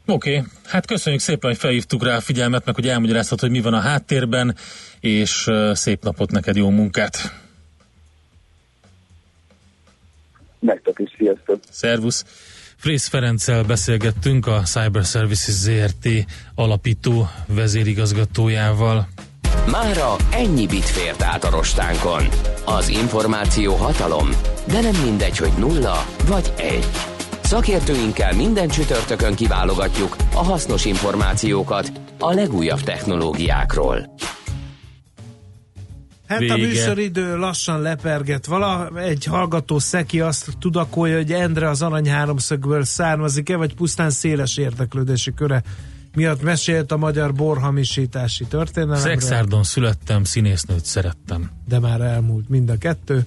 Oké, 0.05 0.37
okay. 0.37 0.49
hát 0.65 0.85
köszönjük 0.85 1.21
szépen, 1.21 1.49
hogy 1.49 1.59
felhívtuk 1.59 2.03
rá 2.03 2.15
a 2.15 2.21
figyelmet, 2.21 2.65
meg 2.65 2.75
hogy 2.75 2.87
elmagyaráztad, 2.87 3.39
hogy 3.39 3.51
mi 3.51 3.61
van 3.61 3.73
a 3.73 3.79
háttérben, 3.79 4.55
és 4.99 5.49
szép 5.71 6.03
napot 6.03 6.31
neked, 6.31 6.55
jó 6.55 6.69
munkát! 6.69 7.17
Nektek 10.59 10.99
is, 10.99 11.15
sziasztok! 11.17 11.59
Szervusz! 11.69 12.25
Frész 12.77 13.07
Ferenccel 13.07 13.63
beszélgettünk 13.63 14.47
a 14.47 14.61
Cyber 14.61 15.03
Services 15.03 15.55
ZRT 15.55 16.07
alapító 16.55 17.27
vezérigazgatójával. 17.47 19.07
Mára 19.71 20.15
ennyi 20.31 20.67
bit 20.67 20.85
fért 20.85 21.21
át 21.21 21.43
a 21.43 21.49
rostánkon. 21.49 22.27
Az 22.65 22.87
információ 22.87 23.75
hatalom, 23.75 24.29
de 24.67 24.81
nem 24.81 24.95
mindegy, 25.03 25.37
hogy 25.37 25.51
nulla 25.57 26.05
vagy 26.27 26.53
egy. 26.57 26.87
Szakértőinkkel 27.43 28.33
minden 28.33 28.67
csütörtökön 28.67 29.35
kiválogatjuk 29.35 30.15
a 30.33 30.43
hasznos 30.43 30.85
információkat 30.85 31.91
a 32.19 32.33
legújabb 32.33 32.79
technológiákról. 32.79 34.15
Hát 36.27 36.39
Vége. 36.39 36.53
a 36.53 36.57
műsoridő 36.57 37.37
lassan 37.37 37.81
leperget. 37.81 38.45
Vala 38.45 38.89
egy 38.99 39.25
hallgató 39.25 39.79
szeki 39.79 40.21
azt 40.21 40.57
tudakolja, 40.59 41.15
hogy 41.15 41.31
Endre 41.31 41.69
az 41.69 41.81
arany 41.81 42.09
háromszögből 42.09 42.83
származik-e, 42.83 43.55
vagy 43.55 43.75
pusztán 43.75 44.09
széles 44.09 44.57
érdeklődési 44.57 45.33
köre 45.33 45.63
miatt 46.17 46.41
mesélt 46.41 46.91
a 46.91 46.97
magyar 46.97 47.33
borhamisítási 47.33 48.45
történelemről. 48.45 49.11
Szexárdon 49.11 49.63
születtem, 49.63 50.23
színésznőt 50.23 50.85
szerettem. 50.85 51.51
De 51.67 51.79
már 51.79 52.01
elmúlt 52.01 52.49
mind 52.49 52.69
a 52.69 52.77
kettő. 52.77 53.25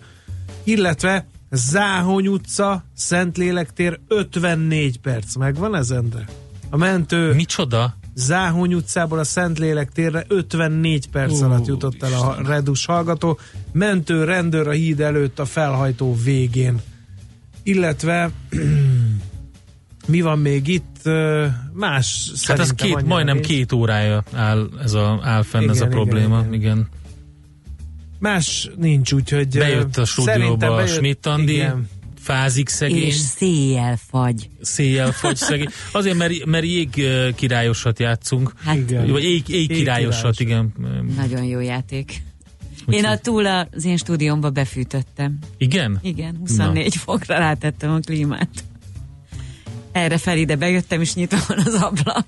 Illetve 0.63 1.27
Záhony 1.51 2.27
utca, 2.27 2.85
Szentlélek 2.95 3.73
tér 3.73 4.01
54 4.09 4.99
perc. 5.01 5.35
Megvan 5.35 5.77
ez, 5.77 5.91
Endre? 5.91 6.25
A 6.71 6.77
mentő... 6.77 7.35
Micsoda? 7.35 7.97
Záhony 8.15 8.75
utcából 8.75 9.19
a 9.19 9.25
Szentlélek 9.25 9.93
térre 9.93 10.25
54 10.29 11.09
perc 11.09 11.33
uh, 11.33 11.45
alatt 11.45 11.67
jutott 11.67 12.03
el 12.03 12.13
a 12.13 12.37
redus 12.47 12.85
hallgató. 12.85 13.39
Mentő 13.73 14.25
rendőr 14.25 14.69
a 14.69 14.71
híd 14.71 15.01
előtt 15.01 15.39
a 15.39 15.45
felhajtó 15.45 16.17
végén. 16.25 16.81
Illetve 17.63 18.31
mi 20.11 20.21
van 20.21 20.39
még 20.39 20.69
itt? 20.69 21.09
Más 21.73 22.33
Hát 22.47 22.59
ez 22.59 22.73
két, 22.73 23.03
majdnem 23.03 23.35
nincs. 23.35 23.47
két 23.47 23.73
órája 23.73 24.25
áll, 24.33 24.69
ez 24.83 24.93
a, 24.93 25.21
áll 25.23 25.43
fenn 25.43 25.63
igen, 25.63 25.75
ez 25.75 25.81
a 25.81 25.87
probléma. 25.87 26.39
Igen, 26.39 26.53
igen. 26.53 26.61
igen. 26.61 26.89
Más 28.19 28.71
nincs, 28.77 29.13
úgyhogy 29.13 29.59
bejött 29.59 29.97
a 29.97 30.05
stúdióba 30.05 30.75
a 30.75 30.87
Schmidt 30.87 31.27
Andi, 31.27 31.55
igen 31.55 31.89
fázik 32.21 32.69
szegény. 32.69 33.07
És 33.07 33.15
széjjel 33.15 33.99
fagy. 34.09 34.49
Széjjel 34.61 35.13
fagy 35.13 35.37
szegény. 35.37 35.69
Azért, 35.93 36.17
mert, 36.17 36.45
mert 36.45 36.65
jég 36.65 37.07
királyosat 37.35 37.99
játszunk. 37.99 38.53
Hát, 38.65 38.77
igen. 38.77 39.11
Vagy 39.11 39.25
ég, 39.25 39.43
ég, 39.49 39.71
ég 39.71 39.77
királyosat, 39.77 40.41
igen. 40.41 40.73
Nagyon 41.17 41.45
jó 41.45 41.61
játék. 41.61 42.23
Úgy 42.87 42.95
én 42.95 43.05
a 43.05 43.19
túl 43.19 43.47
az 43.47 43.85
én 43.85 43.97
stúdiómba 43.97 44.51
befűtöttem. 44.51 45.39
Igen? 45.59 45.99
Igen, 46.03 46.37
24 46.41 46.85
Na. 46.85 47.01
fokra 47.01 47.39
rátettem 47.39 47.93
a 47.93 47.99
klímát. 47.99 48.65
Erre 49.93 50.19
fel 50.19 50.37
ide 50.37 50.57
bejöttem, 50.57 51.01
és 51.01 51.15
nyitom 51.15 51.41
az 51.67 51.75
ablak. 51.75 52.27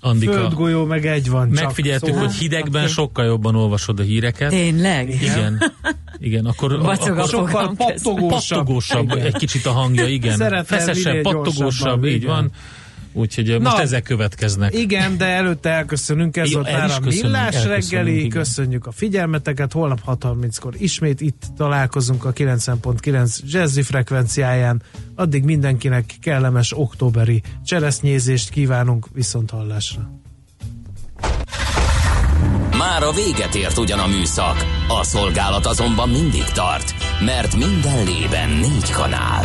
Andika. 0.00 0.32
Földgolyó 0.32 0.84
meg 0.84 1.06
egy 1.06 1.30
van 1.30 1.48
Megfigyeltük, 1.48 2.08
szóval. 2.08 2.26
hogy 2.26 2.34
hidegben 2.34 2.82
okay. 2.82 2.92
sokkal 2.92 3.24
jobban 3.24 3.54
olvasod 3.54 4.00
a 4.00 4.02
híreket. 4.02 4.50
Tényleg? 4.50 5.08
Igen. 5.08 5.62
Igen, 6.20 6.46
akkor, 6.46 6.72
akkor 6.72 7.28
sokkal 7.28 7.74
pattogósabb. 7.76 8.58
pattogósabb 8.58 9.10
egy 9.12 9.36
kicsit 9.36 9.66
a 9.66 9.70
hangja, 9.70 10.06
igen. 10.06 10.64
Feszesebb, 10.64 11.22
pattogósabb, 11.22 12.04
így 12.04 12.14
igen. 12.14 12.28
van. 12.28 12.52
Úgyhogy 13.12 13.46
Na, 13.46 13.58
most 13.58 13.78
ezek 13.82 14.02
következnek. 14.02 14.74
Igen, 14.74 15.16
de 15.16 15.24
előtte 15.24 15.68
elköszönünk, 15.68 16.36
ez 16.36 16.52
volt 16.52 16.72
már 16.72 16.90
a 16.90 17.00
Millás 17.00 17.64
reggeli. 17.64 18.16
Igen. 18.16 18.28
Köszönjük 18.28 18.86
a 18.86 18.90
figyelmeteket. 18.90 19.72
Holnap 19.72 20.00
6.30-kor 20.06 20.74
ismét 20.78 21.20
itt 21.20 21.42
találkozunk 21.56 22.24
a 22.24 22.32
90.9 22.32 23.38
jazzy 23.44 23.82
frekvenciáján. 23.82 24.82
Addig 25.14 25.44
mindenkinek 25.44 26.14
kellemes 26.20 26.78
októberi 26.78 27.42
cseresznyézést 27.64 28.50
kívánunk 28.50 29.06
viszont 29.12 29.50
hallásra. 29.50 30.10
Már 32.78 33.02
a 33.02 33.12
véget 33.12 33.54
ért 33.54 33.78
ugyan 33.78 33.98
a 33.98 34.06
műszak, 34.06 34.56
a 34.88 35.04
szolgálat 35.04 35.66
azonban 35.66 36.08
mindig 36.08 36.44
tart, 36.44 36.94
mert 37.24 37.56
minden 37.56 38.04
lében 38.04 38.50
négy 38.50 38.90
kanál. 38.90 39.44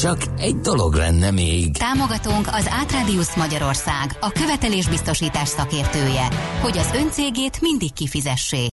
Csak 0.00 0.18
egy 0.38 0.56
dolog 0.56 0.94
lenne 0.94 1.30
még. 1.30 1.76
Támogatónk 1.76 2.46
az 2.52 2.68
Átrádiusz 2.80 3.36
Magyarország, 3.36 4.16
a 4.20 4.30
követelésbiztosítás 4.30 5.48
szakértője, 5.48 6.28
hogy 6.60 6.78
az 6.78 6.90
öncégét 6.94 7.60
mindig 7.60 7.92
kifizessé. 7.92 8.68